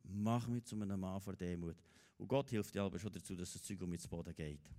Mach 0.10 0.48
mich 0.48 0.66
zu 0.66 0.76
einem 0.76 1.00
Mann 1.00 1.22
vor 1.22 1.36
Demut. 1.36 1.78
Und 2.18 2.28
Gott 2.28 2.50
hilft 2.50 2.74
dir 2.74 2.84
aber 2.84 3.00
schon 3.00 3.12
dazu, 3.12 3.36
dass 3.36 3.54
das 3.54 3.62
Zeug 3.62 3.82
um 3.82 3.94
ins 3.94 4.08
Boden 4.08 4.34
geht. 4.34 4.70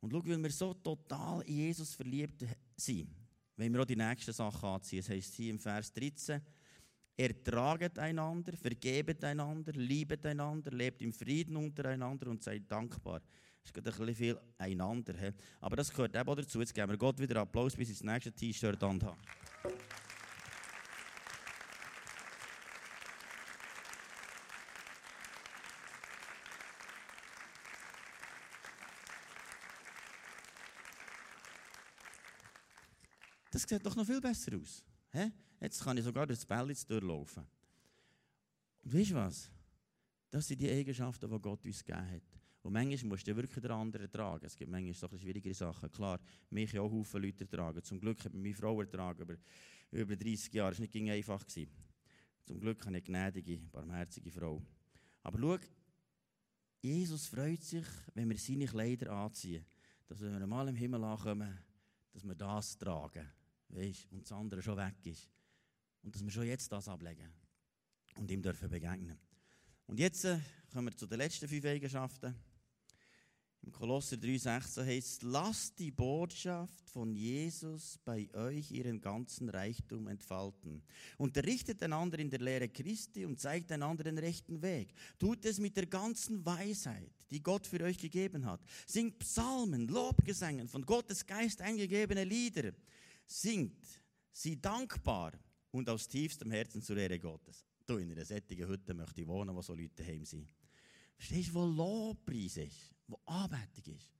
Und 0.00 0.10
schau, 0.10 0.24
weil 0.26 0.42
wir 0.42 0.50
so 0.50 0.74
total 0.74 1.42
in 1.42 1.56
Jesus 1.56 1.94
verliebt 1.94 2.44
sind, 2.76 3.08
wenn 3.56 3.72
wir 3.72 3.82
auch 3.82 3.86
die 3.86 3.96
nächsten 3.96 4.32
Sachen 4.32 4.68
anziehen. 4.68 5.00
Es 5.00 5.08
heisst 5.08 5.34
hier 5.34 5.50
im 5.50 5.58
Vers 5.58 5.92
13, 5.92 6.40
ertraget 7.16 7.98
einander, 7.98 8.56
vergebet 8.56 9.22
einander, 9.24 9.72
liebet 9.72 10.24
einander, 10.24 10.70
lebt 10.70 11.02
im 11.02 11.12
Frieden 11.12 11.56
untereinander 11.56 12.28
und 12.28 12.42
seid 12.42 12.70
dankbar. 12.70 13.20
Es 13.62 13.72
geht 13.72 13.86
ein 13.86 13.92
bisschen 13.92 14.14
viel 14.14 14.40
einander. 14.56 15.14
He? 15.18 15.32
Aber 15.60 15.76
das 15.76 15.90
gehört 15.90 16.16
eben 16.16 16.28
auch 16.28 16.34
dazu. 16.34 16.60
Jetzt 16.60 16.74
geben 16.74 16.90
wir 16.90 16.96
Gott 16.96 17.18
wieder 17.18 17.40
Applaus, 17.40 17.76
bis 17.76 17.90
ich 17.90 17.98
das 17.98 18.04
nächste 18.04 18.32
T-Shirt 18.32 18.82
anhabe. 18.82 19.18
Das 33.60 33.68
sieht 33.68 33.84
doch 33.84 33.96
noch 33.96 34.06
viel 34.06 34.20
besser 34.20 34.56
aus. 34.56 34.82
He? 35.12 35.30
Jetzt 35.60 35.82
kann 35.84 35.96
ich 35.98 36.04
sogar 36.04 36.26
durchs 36.26 36.46
Bellitz 36.46 36.86
durchlaufen. 36.86 37.46
Und 38.82 38.94
weißt 38.94 39.10
du 39.10 39.14
was? 39.16 39.50
Das 40.30 40.48
sind 40.48 40.60
die 40.60 40.70
Eigenschaften, 40.70 41.30
die 41.30 41.38
Gott 41.38 41.64
uns 41.64 41.84
gegeben 41.84 42.10
hat. 42.10 42.22
Und 42.62 42.72
manchmal 42.72 43.10
musst 43.10 43.26
du 43.26 43.36
wirklich 43.36 43.60
den 43.60 43.70
anderen 43.70 44.10
tragen. 44.10 44.46
Es 44.46 44.56
gibt 44.56 44.70
manchmal 44.70 44.94
so 44.94 45.18
schwierigere 45.18 45.52
Sachen. 45.54 45.90
Klar, 45.90 46.20
mich 46.48 46.78
auch 46.78 46.90
Haufen 46.90 47.22
Leute 47.22 47.48
tragen. 47.48 47.82
Zum 47.82 48.00
Glück 48.00 48.24
hat 48.24 48.32
meine 48.32 48.54
Frau 48.54 48.80
ertragen, 48.80 49.22
aber 49.22 49.36
über 49.90 50.16
30 50.16 50.54
Jahre. 50.54 50.72
Es 50.72 50.80
war 50.80 50.86
nicht 50.86 51.10
einfach. 51.10 51.46
Gewesen. 51.46 51.70
Zum 52.44 52.60
Glück 52.60 52.84
habe 52.86 52.96
ich 52.96 53.08
eine 53.08 53.30
gnädige, 53.30 53.58
barmherzige 53.70 54.30
Frau. 54.30 54.62
Aber 55.22 55.38
schau, 55.38 55.58
Jesus 56.80 57.26
freut 57.26 57.62
sich, 57.62 57.86
wenn 58.14 58.30
wir 58.30 58.38
seine 58.38 58.66
Kleider 58.66 59.12
anziehen. 59.12 59.64
Dass 60.06 60.20
wenn 60.20 60.38
wir 60.38 60.46
mal 60.46 60.68
im 60.68 60.76
Himmel 60.76 61.04
ankommen, 61.04 61.58
dass 62.12 62.24
wir 62.24 62.34
das 62.34 62.78
tragen. 62.78 63.28
Weißt, 63.70 64.10
und 64.12 64.22
das 64.22 64.32
andere 64.32 64.62
schon 64.62 64.76
weg 64.76 64.96
ist. 65.04 65.28
Und 66.02 66.14
dass 66.14 66.22
wir 66.22 66.30
schon 66.30 66.46
jetzt 66.46 66.70
das 66.72 66.88
ablegen 66.88 67.32
und 68.16 68.30
ihm 68.30 68.42
dürfen 68.42 68.68
begegnen. 68.68 69.18
Und 69.86 69.98
jetzt 69.98 70.24
äh, 70.24 70.38
kommen 70.72 70.88
wir 70.88 70.96
zu 70.96 71.06
den 71.06 71.18
letzten 71.18 71.48
fünf 71.48 71.64
Eigenschaften. 71.64 72.34
Im 73.62 73.72
Kolosser 73.72 74.16
3,16 74.16 74.86
heißt 74.86 75.22
lasst 75.24 75.78
die 75.78 75.90
Botschaft 75.90 76.88
von 76.88 77.14
Jesus 77.14 77.98
bei 78.04 78.32
euch 78.34 78.70
ihren 78.70 79.00
ganzen 79.00 79.50
Reichtum 79.50 80.08
entfalten. 80.08 80.82
Unterrichtet 81.18 81.82
einander 81.82 82.18
in 82.18 82.30
der 82.30 82.40
Lehre 82.40 82.70
Christi 82.70 83.26
und 83.26 83.38
zeigt 83.38 83.70
einander 83.70 84.04
den 84.04 84.16
rechten 84.16 84.62
Weg. 84.62 84.94
Tut 85.18 85.44
es 85.44 85.58
mit 85.58 85.76
der 85.76 85.86
ganzen 85.86 86.44
Weisheit, 86.46 87.12
die 87.30 87.42
Gott 87.42 87.66
für 87.66 87.82
euch 87.82 87.98
gegeben 87.98 88.46
hat. 88.46 88.60
Singt 88.86 89.18
Psalmen, 89.18 89.88
Lobgesängen, 89.88 90.66
von 90.66 90.86
Gottes 90.86 91.26
Geist 91.26 91.60
eingegebene 91.60 92.24
Lieder. 92.24 92.72
Singt 93.32 93.86
sie 94.32 94.60
dankbar 94.60 95.34
und 95.70 95.88
aus 95.88 96.08
tiefstem 96.08 96.50
Herzen 96.50 96.82
zur 96.82 96.96
Ehre 96.96 97.20
Gottes. 97.20 97.64
Du, 97.86 97.96
in 97.98 98.10
einer 98.10 98.24
sättigen 98.24 98.66
Hütte 98.66 98.92
möchte 98.92 99.20
ich 99.20 99.26
wohnen, 99.28 99.54
wo 99.54 99.62
so 99.62 99.72
Leute 99.72 100.04
heim 100.04 100.24
sind. 100.24 100.52
Verstehst 101.16 101.50
du, 101.50 101.54
wo 101.54 101.64
Lobpreis 101.64 102.56
ist, 102.56 102.92
wo 103.06 103.20
Anbetung 103.26 103.94
ist? 103.94 104.12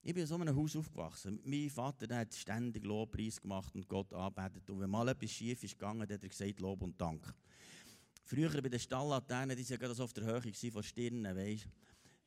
Ich 0.00 0.14
bin 0.14 0.22
in 0.22 0.26
so 0.26 0.36
einem 0.36 0.56
Haus 0.56 0.74
aufgewachsen. 0.74 1.38
Mein 1.44 1.68
Vater 1.68 2.06
der 2.06 2.20
hat 2.20 2.34
ständig 2.34 2.82
Lobpreis 2.86 3.38
gemacht 3.38 3.74
und 3.74 3.86
Gott 3.86 4.10
arbeitet. 4.14 4.70
Und 4.70 4.80
wenn 4.80 4.88
mal 4.88 5.08
etwas 5.08 5.30
schief 5.30 5.62
ist 5.62 5.78
gegangen, 5.78 6.00
hat 6.00 6.10
er 6.10 6.28
gesagt 6.28 6.60
Lob 6.60 6.80
und 6.80 6.98
Dank. 6.98 7.34
Früher 8.24 8.62
bei 8.62 8.70
den 8.70 8.80
Stalllaternen, 8.80 9.54
die 9.54 9.68
waren 9.68 9.96
ja 9.96 10.02
auf 10.02 10.14
der 10.14 10.24
Höhe 10.24 10.72
von 10.72 10.82
Stirnen, 10.82 11.36
weißt 11.36 11.68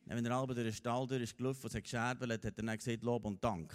Wenn 0.06 0.24
er 0.24 0.36
halb 0.36 0.50
durch 0.50 0.60
den 0.60 0.74
Stall 0.74 1.08
durch 1.08 1.24
ist 1.24 1.36
gelaufen 1.36 1.64
und 1.64 1.70
es 1.70 1.76
hat 1.76 1.84
gescherbelt, 1.84 2.32
hat 2.34 2.46
er 2.46 2.52
dann 2.52 2.78
gesagt 2.78 3.02
Lob 3.02 3.26
und 3.26 3.44
Dank. 3.44 3.74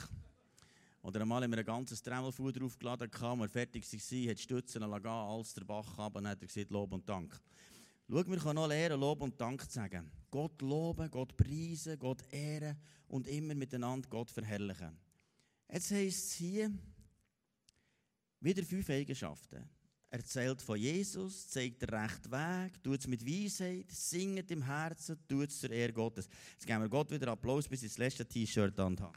Oder 1.02 1.20
einmal 1.20 1.42
haben 1.42 1.52
wir 1.52 1.58
ein 1.58 1.64
ganzes 1.64 2.02
Tremmelfuhr 2.02 2.52
draufgeladen, 2.52 3.11
als 3.11 3.38
wir 3.38 3.48
fertig 3.48 3.84
waren, 3.84 4.30
hat 4.30 4.38
Stützen 4.40 4.82
gehen, 4.82 5.06
alles 5.06 5.54
der 5.54 5.64
Bach 5.64 5.98
ab 5.98 6.16
und 6.16 6.26
hat 6.26 6.42
er 6.42 6.46
gesagt 6.46 6.70
Lob 6.70 6.92
und 6.92 7.08
Dank. 7.08 7.40
Schau, 8.08 8.26
wir 8.26 8.38
können 8.38 8.54
noch 8.54 8.66
lernen, 8.66 9.00
Lob 9.00 9.22
und 9.22 9.40
Dank 9.40 9.62
zu 9.64 9.70
sagen. 9.70 10.11
Gott 10.30 10.61
loben, 10.62 11.11
Gott 11.11 11.37
preisen, 11.37 11.98
Gott 11.98 12.22
ehren 12.32 12.76
und 13.08 13.26
immer 13.26 13.54
miteinander 13.54 14.08
Gott 14.08 14.30
verherrlichen. 14.30 14.96
Jetzt 15.70 15.90
heisst 15.90 16.24
es 16.24 16.32
hier 16.32 16.72
wieder 18.40 18.62
fünf 18.62 18.88
Eigenschaften. 18.90 19.68
Erzählt 20.11 20.62
von 20.62 20.78
Jesus, 20.78 21.48
zeigt 21.48 21.82
den 21.82 21.90
rechten 21.90 22.32
Weg, 22.32 22.82
tut 22.82 23.00
es 23.00 23.06
mit 23.06 23.26
Weisheit, 23.26 23.90
singt 23.90 24.50
im 24.50 24.62
Herzen, 24.62 25.18
tut 25.28 25.50
es 25.50 25.61
zur 25.61 25.70
Ehre 25.70 25.92
Gottes. 25.92 26.28
Jetzt 26.52 26.66
geben 26.66 26.80
wir 26.80 26.88
Gott 26.88 27.11
wieder 27.11 27.28
Applaus, 27.28 27.68
bis 27.68 27.82
das 27.82 27.98
letzte 27.98 28.24
T-Shirt 28.24 28.78
anhabe. 28.80 29.12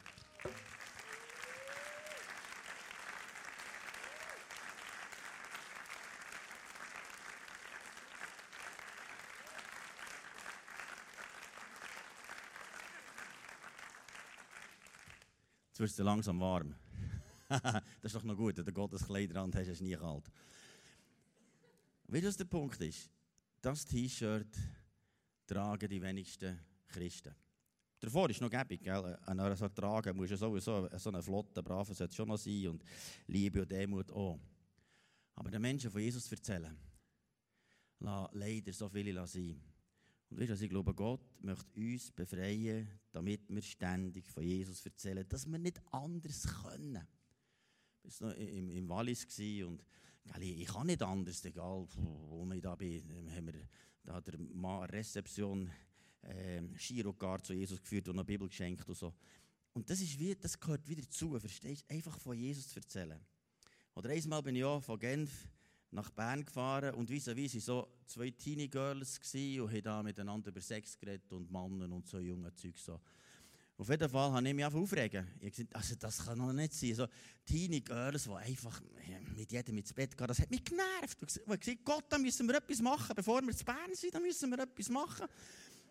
Wird 15.81 15.91
es 15.91 15.97
langsam 15.97 16.39
warm. 16.39 16.75
das 17.49 17.83
ist 18.03 18.15
doch 18.15 18.23
noch 18.23 18.37
gut, 18.37 18.57
wenn 18.57 18.65
du 18.65 18.71
Gottes 18.71 19.05
Kleider 19.05 19.41
an 19.41 19.51
hast, 19.53 19.79
kalt. 19.79 20.31
Wie 22.07 22.21
das 22.21 22.37
der 22.37 22.45
Punkt 22.45 22.79
ist, 22.81 23.09
das 23.61 23.85
T-Shirt 23.85 24.57
tragen 25.47 25.89
die 25.89 26.01
wenigsten 26.01 26.59
Christen. 26.87 27.35
Davor 27.99 28.29
ist 28.29 28.41
noch 28.41 28.49
gäbig, 28.49 28.83
gell? 28.83 29.17
An 29.25 29.55
so 29.55 29.69
tragen 29.69 30.15
muss 30.15 30.29
ja 30.29 30.37
sowieso 30.37 30.87
so 30.97 31.09
eine 31.09 31.21
flotte, 31.21 31.61
brave 31.61 31.93
sollte 31.93 32.15
schon 32.15 32.27
noch 32.27 32.37
sein 32.37 32.67
und 32.67 32.83
Liebe 33.27 33.61
und 33.61 33.71
Demut 33.71 34.11
auch. 34.11 34.39
Aber 35.35 35.49
den 35.49 35.61
Menschen 35.61 35.91
von 35.91 36.01
Jesus 36.01 36.31
erzählen, 36.31 36.77
leider 37.99 38.73
so 38.73 38.89
viele 38.89 39.25
sein. 39.27 39.61
Und 40.29 40.39
weißt 40.39 40.49
du, 40.49 40.63
ich 40.63 40.69
glaube, 40.69 40.93
Gott 40.93 41.21
möchte 41.41 41.79
uns 41.79 42.11
befreien, 42.11 42.87
damit 43.11 43.40
wir 43.55 43.61
ständig 43.61 44.27
von 44.27 44.43
Jesus 44.43 44.85
erzählen, 44.85 45.27
dass 45.27 45.45
wir 45.45 45.59
nicht 45.59 45.81
anders 45.91 46.47
können. 46.63 47.07
Ich 48.03 48.19
war 48.21 48.29
noch 48.29 48.37
im, 48.37 48.69
im 48.69 48.89
Wallis 48.89 49.25
und 49.65 49.83
ich 50.39 50.67
kann 50.67 50.87
nicht 50.87 51.01
anders, 51.01 51.43
egal 51.45 51.87
wo 51.95 52.49
ich 52.51 52.61
da 52.61 52.75
bin. 52.75 53.31
Haben 53.31 53.47
wir 53.47 53.67
da 54.03 54.21
der 54.21 54.39
Mann 54.39 54.83
eine 54.83 54.93
Rezeption 54.93 55.69
äh, 56.23 56.61
zu 57.43 57.53
Jesus 57.53 57.81
geführt 57.81 58.07
und 58.09 58.15
eine 58.15 58.25
Bibel 58.25 58.47
geschenkt 58.47 58.87
und 58.87 58.95
so. 58.95 59.13
Und 59.73 59.89
das, 59.89 60.01
ist 60.01 60.19
wie, 60.19 60.35
das 60.35 60.59
gehört 60.59 60.87
wieder 60.87 61.07
zu, 61.09 61.39
verstehst 61.39 61.85
du? 61.89 61.95
Einfach 61.95 62.19
von 62.19 62.37
Jesus 62.37 62.67
zu 62.69 62.79
erzählen. 62.79 63.19
Oder 63.95 64.09
einmal 64.09 64.43
bin 64.43 64.55
ich 64.55 64.63
auch 64.63 64.81
von 64.81 64.99
Genf 64.99 65.47
nach 65.91 66.09
Bern 66.11 66.45
gefahren 66.45 66.95
und 66.95 67.09
vis 67.09 67.27
à 67.27 67.35
vis 67.35 67.53
waren 67.53 67.61
so 67.61 67.87
zwei 68.05 68.31
Teenie 68.31 68.69
Girls 68.69 69.19
und 69.33 69.71
haben 69.71 69.83
da 69.83 70.03
miteinander 70.03 70.49
über 70.49 70.61
Sex 70.61 70.97
geredet 70.97 71.31
und 71.33 71.51
Männer 71.51 71.93
und 71.93 72.07
so 72.07 72.19
junge 72.19 72.53
Zeug 72.55 72.77
so. 72.77 72.99
Auf 73.81 73.89
jeden 73.89 74.07
Fall 74.07 74.31
habe 74.31 74.47
ich 74.47 74.53
mich 74.53 74.63
aufregen. 74.63 75.27
Ich 75.39 75.55
gesagt, 75.55 75.75
also 75.75 75.95
das 75.95 76.23
kann 76.23 76.37
doch 76.37 76.53
nicht 76.53 76.71
sein. 76.71 76.93
So 76.93 77.07
Teenie 77.43 77.81
Girls, 77.81 78.25
die 78.25 78.29
einfach 78.29 78.79
mit 79.35 79.51
jedem 79.51 79.75
ins 79.79 79.91
Bett 79.91 80.15
gehen, 80.15 80.27
das 80.27 80.39
hat 80.39 80.51
mich 80.51 80.63
genervt. 80.63 81.17
Ich 81.19 81.41
habe 81.47 81.57
gesagt, 81.57 81.83
Gott, 81.83 82.05
da 82.07 82.19
müssen 82.19 82.47
wir 82.47 82.57
etwas 82.57 82.79
machen. 82.79 83.15
Bevor 83.15 83.41
wir 83.41 83.57
zu 83.57 83.65
Bern 83.65 83.95
sind, 83.95 84.13
da 84.13 84.19
müssen 84.19 84.51
wir 84.51 84.59
etwas 84.59 84.87
machen. 84.87 85.25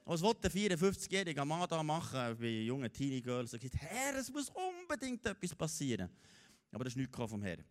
Was 0.05 0.23
wollte 0.23 0.49
der 0.49 0.79
54-jährige 0.79 1.45
Mann 1.45 1.69
da 1.69 1.83
machen 1.83 2.37
bei 2.39 2.63
jungen 2.63 2.93
Teenie 2.93 3.21
Girls? 3.21 3.55
Er 3.55 3.59
hat 3.59 3.63
gesagt, 3.63 3.83
Herr, 3.83 4.15
es 4.15 4.31
muss 4.31 4.51
unbedingt 4.51 5.27
etwas 5.27 5.53
passieren. 5.53 6.09
Aber 6.71 6.85
das 6.85 6.93
ist 6.93 6.97
nichts 6.97 7.17
vom 7.17 7.43
Herrn. 7.43 7.65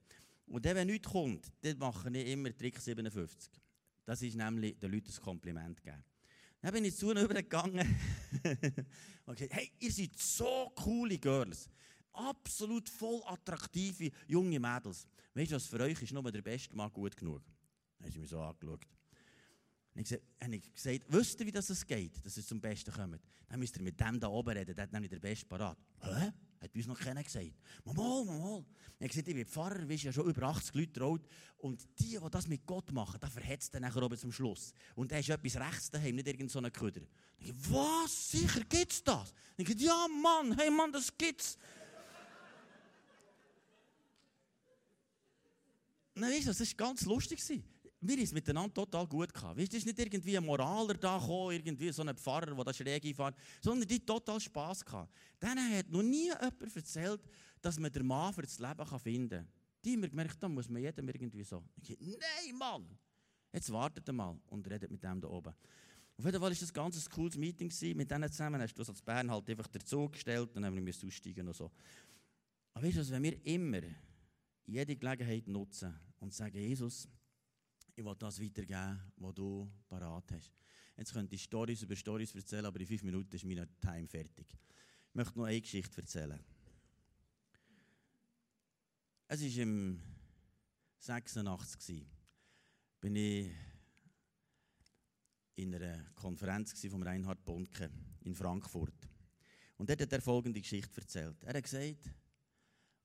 Und 0.47 0.65
dann, 0.65 0.75
wenn 0.75 0.87
nichts 0.87 1.07
kommt, 1.07 1.49
dann 1.61 1.77
mache 1.77 2.09
ich 2.09 2.27
immer 2.27 2.53
Trick 2.57 2.77
57. 2.77 3.53
Das 4.03 4.21
ist 4.21 4.35
nämlich 4.35 4.77
den 4.79 4.91
Leuten 4.91 5.13
ein 5.13 5.23
Kompliment 5.23 5.81
geben. 5.81 6.03
Dann 6.61 6.73
bin 6.73 6.85
ich 6.85 6.95
zu 6.95 7.11
ihnen 7.11 7.23
übergegangen 7.23 7.99
und 9.25 9.37
gesagt, 9.37 9.53
hey, 9.53 9.71
ihr 9.79 9.91
seid 9.91 10.17
so 10.17 10.71
coole 10.75 11.17
Girls. 11.17 11.69
Absolut 12.11 12.89
voll 12.89 13.21
attraktive 13.25 14.11
junge 14.27 14.59
Mädels. 14.59 15.07
Weißt 15.33 15.51
du, 15.51 15.55
was 15.55 15.67
für 15.67 15.79
euch 15.79 16.01
ist 16.01 16.11
nur 16.11 16.29
der 16.31 16.41
beste 16.41 16.75
Mann 16.75 16.91
gut 16.91 17.15
genug? 17.15 17.41
Dann 17.97 18.05
haben 18.05 18.11
sie 18.11 18.19
mich 18.19 18.29
so 18.29 18.41
angeschaut. 18.41 18.85
Dann 19.93 20.05
habe 20.41 20.55
ich 20.55 20.73
gesagt, 20.73 21.05
wisst 21.07 21.39
ihr, 21.39 21.45
wie 21.45 21.51
das 21.51 21.85
geht, 21.85 22.25
dass 22.25 22.37
ihr 22.37 22.45
zum 22.45 22.59
Besten 22.59 22.91
kommt? 22.91 23.21
Dann 23.47 23.59
müsst 23.59 23.77
ihr 23.77 23.83
mit 23.83 23.99
dem 23.99 24.19
da 24.19 24.27
oben 24.27 24.57
reden, 24.57 24.75
der 24.75 24.83
hat 24.83 24.91
nämlich 24.91 25.09
der 25.11 25.19
Beste 25.19 25.45
parat. 25.45 25.77
Hä? 26.01 26.31
Hat 26.61 26.75
uns 26.75 26.87
noch 26.87 26.99
keiner 26.99 27.23
gesagt. 27.23 27.53
Mal, 27.85 27.93
mal. 27.93 28.65
Er 28.99 29.05
hat 29.05 29.11
gesagt, 29.11 29.27
ich 29.29 29.35
bin 29.35 29.45
Pfarrer, 29.45 29.87
wir 29.87 29.97
sind 29.97 30.05
ja 30.07 30.13
schon 30.13 30.29
über 30.29 30.43
80 30.43 30.75
Leute 30.75 30.93
traut. 30.93 31.21
Und 31.57 31.87
die, 31.99 32.17
die 32.17 32.29
das 32.29 32.47
mit 32.47 32.65
Gott 32.65 32.91
machen, 32.91 33.17
da 33.19 33.29
verhetzt 33.29 33.73
er 33.73 33.79
nachher 33.79 34.03
oben 34.03 34.17
zum 34.17 34.31
Schluss. 34.31 34.73
Und 34.95 35.11
er 35.11 35.19
ist 35.19 35.29
etwas 35.29 35.55
rechts 35.55 35.89
daheim, 35.89 36.15
nicht 36.15 36.27
irgendeinen 36.27 36.49
so 36.49 36.79
Köder. 36.79 37.01
Ich 37.37 37.53
was? 37.71 38.31
Sicher 38.31 38.61
gibt's 38.67 39.03
das? 39.03 39.33
Ich 39.55 39.65
gesagt, 39.65 39.81
ja 39.81 40.07
Mann, 40.21 40.57
hey 40.57 40.69
Mann, 40.69 40.91
das 40.91 41.17
gibt's. 41.17 41.57
Nein, 46.15 46.31
weißt 46.31 46.47
du, 46.47 46.49
das 46.49 46.59
war 46.59 46.87
ganz 46.87 47.05
lustig. 47.05 47.39
Wir 48.01 48.15
haben 48.15 48.23
es 48.23 48.31
miteinander 48.31 48.73
total 48.73 49.05
gut 49.07 49.33
gehabt. 49.33 49.59
Weißt, 49.59 49.73
es 49.73 49.79
ist 49.79 49.85
nicht 49.85 49.99
irgendwie 49.99 50.37
ein 50.37 50.45
Moraler 50.45 50.93
da 50.93 51.17
gekommen, 51.17 51.51
irgendwie 51.51 51.91
so 51.91 52.01
ein 52.01 52.15
Pfarrer, 52.15 52.55
der 52.55 52.63
da 52.63 52.73
schräg 52.73 53.05
einfährt, 53.05 53.35
sondern 53.61 53.87
die 53.87 53.99
total 53.99 54.39
Spass 54.39 54.85
gehabt. 54.85 55.13
Denen 55.41 55.77
hat 55.77 55.89
noch 55.89 56.01
nie 56.01 56.27
jemand 56.27 56.75
erzählt, 56.75 57.21
dass 57.61 57.77
man 57.77 57.91
den 57.91 58.05
Mann 58.05 58.33
für 58.33 58.43
das 58.43 58.57
Leben 58.57 58.99
finden 58.99 59.29
kann. 59.29 59.47
Die 59.83 59.93
haben 59.93 60.09
gemerkt, 60.09 60.41
da 60.41 60.47
muss 60.47 60.69
man 60.69 60.81
jedem 60.81 61.07
irgendwie 61.09 61.43
so. 61.43 61.63
Ich 61.81 61.97
nein, 61.99 62.57
Mann! 62.57 62.97
Jetzt 63.51 63.71
wartet 63.71 64.07
mal 64.13 64.39
und 64.47 64.69
redet 64.69 64.91
mit 64.91 65.03
dem 65.03 65.19
da 65.19 65.27
oben. 65.27 65.53
Auf 66.17 66.25
jeden 66.25 66.31
Fall 66.33 66.41
war 66.41 66.49
das 66.49 66.73
ganz 66.73 67.05
ein 67.05 67.11
cooles 67.11 67.37
Meeting 67.37 67.71
mit 67.95 68.11
denen 68.11 68.29
zusammen. 68.29 68.61
Hast 68.61 68.75
du 68.75 68.83
als 68.83 69.01
Bern 69.01 69.31
halt 69.31 69.49
einfach 69.49 69.67
dazu 69.67 70.09
gestellt 70.09 70.49
und 70.49 70.55
dann 70.55 70.65
haben 70.65 70.85
wir 70.85 70.93
aussteigen 70.93 71.47
und 71.47 71.55
so. 71.55 71.71
Aber 72.73 72.85
weißt 72.85 72.97
du, 72.97 73.09
wenn 73.09 73.23
wir 73.23 73.45
immer 73.45 73.81
jede 74.65 74.95
Gelegenheit 74.95 75.47
nutzen 75.47 75.93
und 76.19 76.33
sagen, 76.33 76.57
Jesus, 76.57 77.07
ich 77.99 78.05
will 78.05 78.15
das 78.15 78.41
weitergeben, 78.41 78.97
was 79.17 79.35
du 79.35 79.69
parat 79.89 80.31
hast. 80.31 80.53
Jetzt 80.95 81.11
könnte 81.11 81.35
ich 81.35 81.43
Stories 81.43 81.81
über 81.81 81.97
Stories 81.97 82.33
erzählen, 82.33 82.65
aber 82.65 82.79
in 82.79 82.87
fünf 82.87 83.03
Minuten 83.03 83.35
ist 83.35 83.43
mein 83.43 83.67
Time 83.81 84.07
fertig. 84.07 84.47
Ich 85.09 85.15
möchte 85.15 85.37
noch 85.37 85.45
eine 85.45 85.59
Geschichte 85.59 85.99
erzählen. 85.99 86.39
Es 89.27 89.41
war 89.41 89.63
im 89.63 90.01
86. 90.99 92.05
bin 93.01 93.15
ich 93.17 93.51
in 95.55 95.75
einer 95.75 96.05
Konferenz 96.15 96.73
von 96.87 97.03
Reinhard 97.03 97.43
Bonke 97.43 97.91
in 98.21 98.33
Frankfurt. 98.33 99.09
Und 99.75 99.89
dort 99.89 100.01
hat 100.01 100.13
er 100.13 100.21
folgende 100.21 100.61
Geschichte 100.61 101.01
erzählt. 101.01 101.43
Er 101.43 101.53
hat 101.53 101.63
gesagt, 101.63 102.09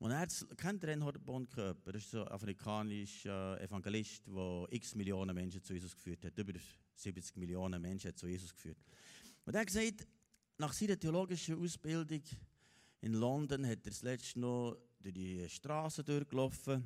und 0.05 0.11
er 0.11 0.27
kennt 0.59 0.85
Reinhard 0.85 1.25
Bonke, 1.25 1.75
er 1.83 1.95
ist 1.95 2.15
ein 2.15 2.29
afrikanischer 2.29 3.59
Evangelist, 3.59 4.27
der 4.27 4.67
x 4.69 4.95
Millionen 4.95 5.35
Menschen 5.35 5.63
zu 5.63 5.73
Jesus 5.73 5.95
geführt 5.95 6.27
hat. 6.27 6.37
Über 6.37 6.53
70 6.95 7.37
Millionen 7.39 7.81
Menschen 7.81 8.15
zu 8.15 8.27
Jesus 8.27 8.53
geführt. 8.53 8.77
Und 9.47 9.55
er 9.55 9.63
hat 9.63 9.69
gesagt, 9.69 10.07
nach 10.59 10.75
seiner 10.75 11.01
theologischen 11.01 11.59
Ausbildung 11.59 12.21
in 13.01 13.15
London 13.15 13.65
hat 13.65 13.79
er 13.79 13.93
das 13.93 14.03
letzte 14.03 14.41
noch 14.41 14.77
durch 15.01 15.15
die 15.15 15.49
Straße 15.49 16.05
durchgelaufen, 16.05 16.85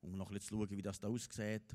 um 0.00 0.16
noch 0.16 0.30
ein 0.30 0.34
bisschen 0.34 0.58
zu 0.58 0.66
schauen, 0.66 0.76
wie 0.76 0.82
das 0.82 0.98
da 0.98 1.06
aussieht. 1.06 1.72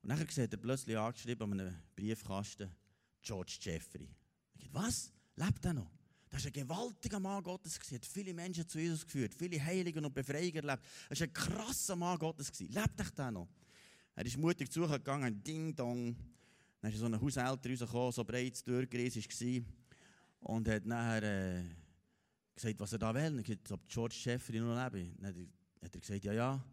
Und 0.00 0.08
dann 0.08 0.26
sieht 0.26 0.50
er 0.50 0.58
plötzlich 0.58 0.96
angeschrieben 0.96 1.52
an 1.52 1.60
einem 1.60 1.74
Briefkasten 1.94 2.74
George 3.20 3.58
Jeffrey. 3.60 4.08
Ich 4.54 4.62
dachte, 4.62 4.74
was? 4.74 5.12
Lebt 5.36 5.66
er 5.66 5.74
noch? 5.74 6.03
Das 6.34 6.42
war 6.42 6.48
ein 6.48 6.52
gewaltiger 6.52 7.20
Mann 7.20 7.44
Gottes. 7.44 7.78
Er 7.92 7.94
hat 7.94 8.06
viele 8.06 8.34
Menschen 8.34 8.68
zu 8.68 8.80
Jesus 8.80 9.04
geführt, 9.04 9.32
viele 9.32 9.64
Heiligen 9.64 10.04
und 10.04 10.12
Befreiungen 10.12 10.56
erlebt. 10.56 10.82
Er 11.08 11.20
war 11.20 11.26
ein 11.28 11.32
krasser 11.32 11.94
Mann 11.94 12.18
Gottes. 12.18 12.50
Lebt 12.58 12.98
er 12.98 13.10
da 13.14 13.30
noch? 13.30 13.48
Er 14.16 14.26
ist 14.26 14.36
mutig 14.36 14.68
zugegangen, 14.68 15.40
Ding 15.44 15.76
Dong. 15.76 16.16
Dann 16.80 16.92
ist 16.92 16.98
so 16.98 17.06
ein 17.06 17.20
Haushälter 17.20 17.70
rausgekommen, 17.70 18.10
so 18.10 18.24
breit 18.24 18.66
durchgerissen 18.66 19.22
war. 19.22 20.50
Und 20.50 20.68
hat 20.68 20.84
nachher 20.86 21.22
äh, 21.22 21.62
gesagt, 22.56 22.80
was 22.80 22.92
er 22.92 22.98
da 22.98 23.14
will. 23.14 23.38
Er 23.38 23.42
gesagt, 23.44 23.70
ob 23.70 23.86
George 23.86 24.16
Jeffrey 24.24 24.58
noch 24.58 24.90
lebt. 24.90 25.14
Dann 25.22 25.48
hat 25.82 25.94
er 25.94 26.00
gesagt, 26.00 26.24
ja, 26.24 26.32
ja. 26.32 26.64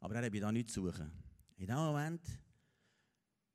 Aber 0.00 0.16
er 0.16 0.24
habe 0.24 0.40
da 0.40 0.50
nichts 0.50 0.72
zu 0.72 0.86
suchen. 0.86 1.12
In 1.56 1.68
dem 1.68 1.76
Moment 1.76 2.20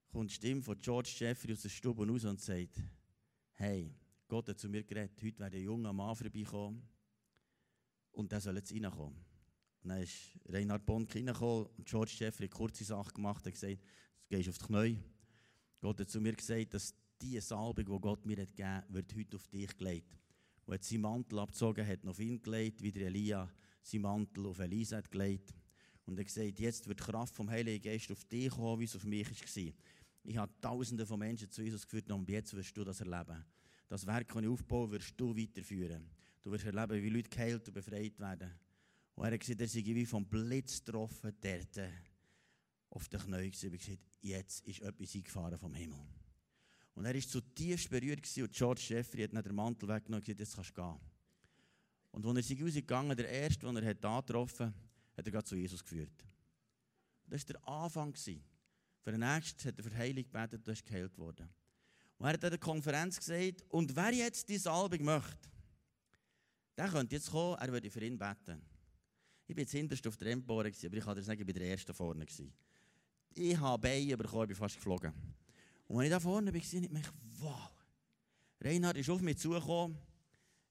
kommt 0.08 0.30
die 0.30 0.36
Stimme 0.36 0.62
von 0.62 0.80
George 0.80 1.14
Jeffrey 1.18 1.52
aus 1.52 1.64
der 1.64 1.70
Stube 1.70 2.08
raus 2.08 2.24
und 2.24 2.40
sagt, 2.40 2.82
hey, 3.56 3.94
Gott 4.30 4.48
hat 4.48 4.60
zu 4.60 4.70
mir 4.70 4.84
geredet, 4.84 5.20
heute 5.24 5.40
werde 5.40 5.58
ein 5.58 5.64
junger 5.64 5.92
Mann 5.92 6.16
vorbeikommen 6.16 6.88
und 8.12 8.32
der 8.32 8.40
soll 8.40 8.58
jetzt 8.58 8.72
reinkommen. 8.72 9.18
Und 9.82 9.90
dann 9.90 10.04
ist 10.04 10.38
Reinhard 10.46 10.86
Bonk 10.86 11.16
reingekommen 11.16 11.66
und 11.66 11.88
George 11.88 12.14
Jeffrey 12.16 12.46
eine 12.46 12.50
kurze 12.50 12.84
Sache 12.84 13.12
gemacht 13.12 13.44
und 13.48 13.52
gesagt, 13.52 13.72
jetzt 13.72 14.30
gehst 14.30 14.46
du 14.46 14.52
auf 14.52 14.58
die 14.60 14.66
Knie. 14.66 14.98
Gott 15.82 16.00
hat 16.00 16.10
zu 16.12 16.22
mir 16.22 16.34
gesagt, 16.34 16.76
dass 16.76 16.94
die 17.20 17.40
Salbung, 17.40 17.86
die 17.86 18.02
Gott 18.02 18.24
mir 18.28 18.38
hat 18.38 18.50
gegeben 18.50 18.70
hat, 18.70 18.94
wird 18.94 19.16
heute 19.16 19.36
auf 19.36 19.48
dich 19.48 19.76
gelegt. 19.76 20.16
Und 20.66 20.76
hat 20.76 20.84
seinen 20.84 21.02
Mantel 21.02 21.40
abgezogen, 21.40 21.88
hat 21.88 22.06
auf 22.06 22.20
ihn 22.20 22.40
gelegt, 22.40 22.84
wie 22.84 22.92
der 22.92 23.08
Elia 23.08 23.52
seinen 23.82 24.02
Mantel 24.04 24.46
auf 24.46 24.60
Elisa 24.60 24.98
hat 24.98 25.10
gelegt. 25.10 25.56
Und 26.06 26.18
er 26.18 26.20
hat 26.20 26.28
gesagt, 26.28 26.60
jetzt 26.60 26.88
wird 26.88 27.00
die 27.00 27.04
Kraft 27.04 27.34
vom 27.34 27.50
Heiligen 27.50 27.84
Geist 27.84 28.12
auf 28.12 28.24
dich 28.26 28.52
kommen, 28.52 28.80
wie 28.80 28.86
es 28.86 28.96
auf 28.96 29.06
mich 29.06 29.28
war. 29.28 29.74
Ich 30.24 30.38
habe 30.38 30.54
Tausende 30.62 31.08
von 31.08 31.18
Menschen 31.18 31.50
zu 31.50 31.64
Jesus 31.64 31.88
geführt 31.88 32.12
und 32.12 32.30
jetzt 32.30 32.54
wirst 32.54 32.78
du 32.78 32.84
das 32.84 33.00
erleben. 33.00 33.44
Das 33.90 34.06
Werk, 34.06 34.28
das 34.28 34.44
ich 34.44 34.48
aufbaue, 34.48 34.92
wirst 34.92 35.20
du 35.20 35.36
weiterführen. 35.36 36.10
Du 36.42 36.52
wirst 36.52 36.66
erleben, 36.66 37.04
wie 37.04 37.10
Leute 37.10 37.30
geheilt 37.30 37.68
und 37.68 37.74
befreit 37.74 38.18
werden. 38.20 38.52
Und 39.16 39.26
er 39.26 39.34
hat 39.34 39.40
gesagt, 39.40 39.60
er 39.60 39.68
sei 39.68 39.84
wie 39.84 40.06
vom 40.06 40.26
Blitz 40.26 40.84
getroffen, 40.84 41.34
dort 41.42 41.80
auf 42.92 43.10
den 43.10 43.20
Knien 43.20 43.52
gewesen. 43.52 43.72
Er 43.72 43.78
gesagt, 43.78 44.18
jetzt 44.22 44.68
ist 44.68 44.82
etwas 44.82 45.16
eingefahren 45.16 45.58
vom 45.58 45.74
Himmel. 45.74 46.00
Und 46.94 47.06
er 47.06 47.14
war 47.14 47.22
zutiefst 47.22 47.90
berührt 47.90 48.38
und 48.38 48.54
George 48.54 48.86
Jeffrey 48.88 49.24
hat 49.24 49.34
den 49.34 49.56
Mantel 49.56 49.90
weggenommen 49.90 50.22
und 50.22 50.26
gesagt, 50.26 50.40
jetzt 50.40 50.56
kannst 50.56 50.78
du 50.78 50.82
gehen. 50.82 51.00
Und 52.12 52.26
als 52.26 52.38
er 52.38 52.44
sich 52.44 52.64
rausgegangen 52.64 53.18
der 53.18 53.30
erste, 53.30 53.66
den 53.66 53.76
er 53.78 53.90
hat 53.90 54.06
angetroffen 54.06 54.68
hat, 55.16 55.26
hat 55.26 55.34
er 55.34 55.46
zu 55.46 55.56
Jesus 55.56 55.84
geführt. 55.84 56.26
Das 57.28 57.48
war 57.48 57.54
der 57.54 57.68
Anfang. 57.68 58.16
Für 58.16 59.12
den 59.12 59.20
nächsten 59.20 59.68
hat 59.68 59.78
er 59.78 59.84
für 59.84 59.96
Heilung 59.96 60.24
gebetet 60.24 60.68
und 60.68 60.74
ist 60.74 60.86
geheilt 60.86 61.18
worden. 61.18 61.50
Und 62.20 62.26
er 62.26 62.34
hat 62.34 62.44
an 62.44 62.50
der 62.52 62.60
Konferenz 62.60 63.18
gesagt, 63.18 63.64
und 63.70 63.96
wer 63.96 64.14
jetzt 64.14 64.48
diese 64.50 64.70
Albung 64.70 65.04
möchte, 65.06 65.50
der 66.78 66.90
könnte 66.90 67.16
jetzt 67.16 67.32
kommen, 67.32 67.58
er 67.58 67.72
würde 67.72 67.90
für 67.90 68.06
ihn 68.06 68.18
beten. 68.18 68.62
Ich 69.48 69.56
war 69.56 69.62
jetzt 69.62 69.72
hinterst 69.72 70.06
auf 70.06 70.18
der 70.18 70.34
Empore, 70.34 70.70
aber 70.70 70.98
ich 70.98 71.04
kann 71.04 71.16
dir 71.16 71.24
sagen, 71.24 71.42
ich 71.42 71.48
war 71.48 71.54
der 71.54 71.64
Erste 71.64 71.94
vorne. 71.94 72.26
Ich 73.34 73.58
habe 73.58 73.82
Beine 73.82 74.18
bekommen, 74.18 74.44
ich 74.44 74.48
bin 74.50 74.56
fast 74.58 74.76
geflogen. 74.76 75.14
Und 75.88 75.98
als 75.98 76.06
ich 76.06 76.12
da 76.12 76.20
vorne 76.20 76.54
war, 76.54 76.60
ich 76.60 76.90
mich, 76.90 77.06
wow. 77.40 77.72
Reinhard 78.62 78.98
ist 78.98 79.10
auf 79.10 79.22
mich 79.22 79.38
zugekommen, 79.38 79.98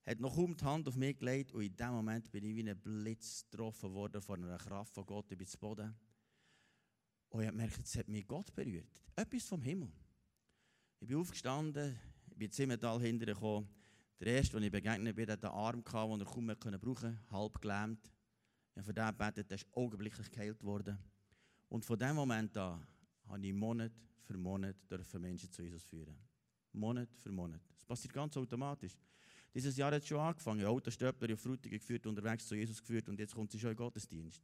hat 0.05 0.21
noch 0.21 0.35
kaum 0.35 0.55
die 0.55 0.65
Hand 0.65 0.87
auf 0.87 0.97
mich 0.97 1.19
gelegt 1.19 1.53
und 1.53 1.63
in 1.63 1.75
dem 1.75 1.91
Moment 1.91 2.31
bin 2.31 2.45
ich 2.45 2.55
wie 2.55 2.69
ein 2.69 2.79
Blitz 2.79 3.45
getroffen 3.51 3.93
worden 3.95 4.21
von 4.21 4.45
einer 4.45 4.59
Kraft 4.59 4.95
von 4.95 5.07
Gott 5.07 5.31
über 5.33 5.45
das 5.45 5.57
Boden. 5.57 5.95
Und 7.31 7.41
ich 7.41 7.47
habe 7.47 7.57
gemerkt, 7.57 7.81
es 7.85 7.97
hat 7.97 8.09
mich 8.09 8.27
Gott 8.27 8.55
berührt. 8.55 9.03
Etwas 9.17 9.45
vom 9.45 9.63
Himmel. 9.63 9.91
Ich 11.01 11.07
bin 11.07 11.17
aufgestanden, 11.17 11.97
ich 12.29 12.37
bin 12.37 12.51
Zimmertal 12.51 13.01
hintergekommen. 13.01 13.69
Der 14.21 14.35
erste, 14.35 14.57
den 14.57 14.65
ich 14.65 14.73
begegnet 14.73 15.15
bin, 15.15 15.31
hatte 15.31 15.53
einen 15.53 15.85
Arm, 15.85 16.19
den 16.19 16.21
er 16.21 16.25
kaum 16.25 16.47
mehr 16.47 16.57
brauchen 16.57 17.03
konnte, 17.03 17.31
halb 17.31 17.61
gelähmt. 17.61 18.11
Ich 18.73 18.79
habe 18.79 18.85
für 18.85 18.93
den 18.93 19.07
gebetet, 19.07 19.51
der 19.51 19.57
ist 19.57 19.67
augenblicklich 19.73 20.31
geheilt 20.31 20.63
worden. 20.65 20.99
Und 21.69 21.85
von 21.85 21.99
dem 21.99 22.17
Moment 22.17 22.57
an 22.57 22.85
habe 23.29 23.47
ich 23.47 23.53
Monat 23.53 23.93
für 24.23 24.37
Monat 24.37 24.77
dürfen 24.91 25.23
Menschen 25.23 25.51
zu 25.53 25.63
Jesus 25.63 25.85
führen. 25.85 26.17
Monat 26.73 27.09
für 27.17 27.31
Monat. 27.31 27.61
Das 27.75 27.85
passiert 27.85 28.13
ganz 28.13 28.37
automatisch. 28.37 28.97
Dieses 29.55 29.77
Jahr 29.77 29.93
hat 29.93 30.03
es 30.03 30.09
schon 30.09 30.19
angefangen. 30.19 30.65
Autostöpler 30.67 31.33
auf 31.33 31.41
Frutigen 31.41 31.79
geführt, 31.79 32.07
unterwegs 32.07 32.47
zu 32.47 32.57
Jesus 32.57 32.81
geführt 32.81 33.09
und 33.09 33.19
jetzt 33.21 33.35
kommt 33.35 33.53
sie 33.53 33.59
schon 33.59 33.71
in 33.71 33.77
den 33.77 33.85
Gottesdienst. 33.85 34.43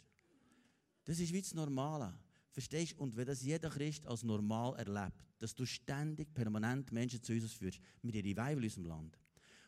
Das 1.05 1.19
ist 1.19 1.33
wie 1.33 1.43
das 1.43 1.53
Normale. 1.53 2.15
Verstehst 2.55 2.93
du? 2.93 3.03
Und 3.03 3.17
wenn 3.17 3.27
das 3.27 3.43
jeder 3.43 3.69
Christ 3.69 4.07
als 4.07 4.23
normal 4.23 4.77
erlebt, 4.77 5.27
dass 5.41 5.57
du 5.57 5.67
ständig, 5.67 6.33
permanent 6.33 6.93
Menschen 6.93 7.21
zu 7.21 7.33
Jesus 7.33 7.53
führst, 7.53 7.81
mit 8.01 8.15
ihren 8.15 8.27
Revival 8.27 8.59
in 8.59 8.63
unserem 8.63 8.87
Land. 8.87 9.19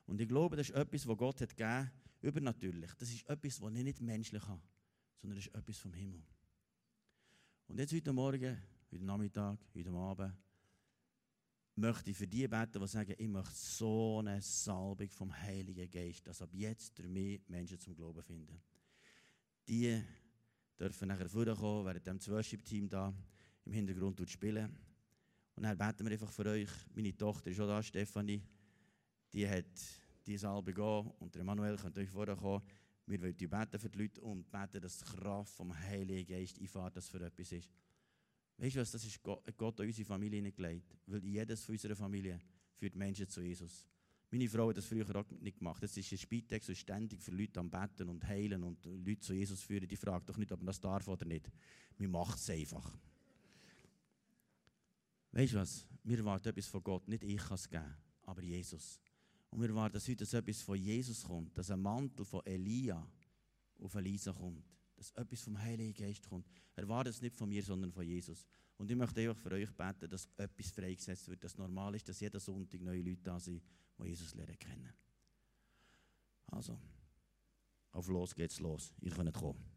Und 0.07 0.21
ich 0.21 0.29
glaube, 0.29 0.55
das 0.55 0.69
ist 0.69 0.77
etwas, 0.77 1.05
was 1.05 1.17
Gott 1.17 1.41
hat 1.41 1.57
gegeben, 1.57 1.91
übernatürlich. 2.23 2.95
Das 2.95 3.11
ist 3.11 3.29
etwas, 3.29 3.61
was 3.61 3.75
ich 3.75 3.83
nicht 3.83 4.01
menschlich 4.01 4.47
habe, 4.47 4.63
sondern 5.17 5.37
das 5.37 5.49
ist 5.49 5.55
etwas 5.57 5.79
vom 5.79 5.93
Himmel. 5.95 6.23
Und 7.67 7.81
jetzt 7.81 7.93
heute 7.93 8.13
Morgen, 8.13 8.57
heute 8.93 9.05
Nachmittag, 9.05 9.59
heute 9.75 9.91
Abend, 9.91 10.33
möchte 11.75 12.13
ich 12.13 12.17
für 12.17 12.29
die 12.29 12.47
beten, 12.47 12.81
die 12.81 12.87
sagen, 12.87 13.17
ich 13.19 13.29
möchte 13.29 13.53
so 13.53 14.21
eine 14.21 14.41
Salbung 14.41 15.11
vom 15.11 15.37
Heiligen 15.37 15.91
Geist, 15.91 16.25
dass 16.29 16.41
ab 16.41 16.51
jetzt 16.53 16.97
durch 16.97 17.09
mich 17.09 17.41
Menschen 17.49 17.81
zum 17.81 17.97
Glauben 17.97 18.23
finden. 18.23 18.63
Die 19.67 20.01
dürfen 20.79 21.09
nachher 21.09 21.29
vorkommen, 21.29 21.85
während 21.85 22.07
dem 22.07 22.27
Worship-Team 22.27 22.89
da 22.89 23.13
im 23.65 23.73
Hintergrund 23.73 24.29
spielen. 24.31 24.77
Und 25.55 25.63
dann 25.63 25.77
beten 25.77 26.05
wir 26.05 26.13
einfach 26.13 26.31
für 26.31 26.47
euch. 26.47 26.69
Meine 26.95 27.17
Tochter 27.17 27.51
ist 27.51 27.61
auch 27.61 27.67
da, 27.67 27.83
Stefanie. 27.83 28.43
Die 29.33 29.49
hat 29.49 29.65
diese 30.27 30.41
Salbe 30.41 30.73
gehen 30.73 31.11
und 31.19 31.35
der 31.35 31.43
Emanuel 31.43 31.77
könnt 31.77 31.99
euch 31.99 32.11
vorkommen. 32.11 32.63
Wir 33.07 33.21
wollen 33.21 33.37
beten 33.37 33.79
für 33.79 33.89
die 33.89 33.99
Leute 33.99 34.21
und 34.21 34.51
beten, 34.51 34.81
dass 34.81 34.99
die 34.99 35.05
Kraft 35.05 35.55
vom 35.55 35.75
Heiligen 35.79 36.27
Geist 36.27 36.61
einfährt, 36.61 36.97
dass 36.97 37.09
für 37.09 37.25
etwas 37.25 37.53
ist. 37.53 37.71
Weißt 38.59 38.77
du 38.77 38.81
was, 38.81 38.91
das 38.91 39.05
ist 39.05 39.23
Gott, 39.23 39.45
Gott 39.57 39.81
an 39.81 39.87
unsere 39.87 40.07
Familie 40.07 40.39
hineingelegt. 40.39 40.97
Weil 41.07 41.25
jedes 41.25 41.65
von 41.65 41.75
unserer 41.75 41.95
Familie 41.95 42.41
führt 42.75 42.97
Menschen 42.97 43.29
zu 43.29 43.43
Jesus. 43.43 43.87
Meine 44.31 44.49
Frau 44.49 44.69
hat 44.69 44.77
das 44.77 44.87
früher 44.87 45.15
auch 45.15 45.31
nicht 45.41 45.59
gemacht. 45.59 45.83
Das 45.83 45.97
ist 45.97 46.11
ein 46.11 46.19
Spitex, 46.19 46.69
und 46.69 46.75
ständig 46.75 47.23
für 47.23 47.31
Leute 47.31 47.61
am 47.61 47.71
Betten 47.71 48.09
und 48.09 48.27
heilen 48.27 48.65
und 48.65 48.85
Leute 48.85 49.21
zu 49.21 49.33
Jesus 49.33 49.63
führen. 49.63 49.87
Die 49.87 49.97
fragt 49.97 50.29
doch 50.29 50.37
nicht, 50.37 50.51
ob 50.51 50.59
man 50.61 50.67
das 50.67 50.81
darf 50.81 51.07
oder 51.07 51.25
nicht. 51.25 51.49
Wir 51.97 52.09
machen 52.09 52.35
es 52.35 52.51
einfach. 52.51 52.99
Weißt 55.33 55.53
du 55.53 55.59
was? 55.59 55.87
Wir 56.03 56.25
warten 56.25 56.49
etwas 56.49 56.67
von 56.67 56.83
Gott. 56.83 57.07
Nicht 57.09 57.23
ich 57.23 57.37
kann 57.37 57.55
es 57.55 57.69
geben, 57.69 57.97
aber 58.23 58.43
Jesus. 58.43 59.01
Und 59.51 59.61
wir 59.63 59.75
warten, 59.75 59.95
dass 59.95 60.09
heute 60.09 60.25
etwas 60.25 60.63
von 60.63 60.77
Jesus 60.77 61.23
kommt. 61.23 61.57
Dass 61.57 61.71
ein 61.71 61.81
Mantel 61.81 62.25
von 62.25 62.45
Elia 62.45 63.07
auf 63.79 63.95
Elisa 63.95 64.33
kommt. 64.33 64.65
Dass 64.97 65.11
etwas 65.13 65.43
vom 65.43 65.59
Heiligen 65.59 65.95
Geist 65.95 66.29
kommt. 66.29 66.47
Erwartet 66.75 67.15
es 67.15 67.23
nicht 67.23 67.37
von 67.37 67.49
mir, 67.49 67.63
sondern 67.63 67.93
von 67.93 68.05
Jesus. 68.05 68.47
Und 68.79 68.91
ich 68.91 68.97
möchte 68.97 69.21
einfach 69.21 69.41
für 69.41 69.53
euch 69.53 69.71
beten, 69.73 70.09
dass 70.09 70.29
etwas 70.37 70.71
freigesetzt 70.71 71.29
wird, 71.29 71.45
dass 71.45 71.57
normal 71.57 71.95
ist, 71.95 72.09
dass 72.09 72.21
jeden 72.21 72.41
Sonntag 72.41 72.81
neue 72.81 73.03
Leute 73.03 73.23
da 73.23 73.39
sind, 73.39 73.63
die 73.99 74.09
Jesus 74.09 74.35
lernen 74.35 74.59
kennen. 74.59 74.93
Also, 76.47 76.79
auf 77.93 78.09
los 78.09 78.35
geht's 78.35 78.61
los. 78.61 78.95
Ihr 79.01 79.11
könnt 79.11 79.33
kommen. 79.33 79.76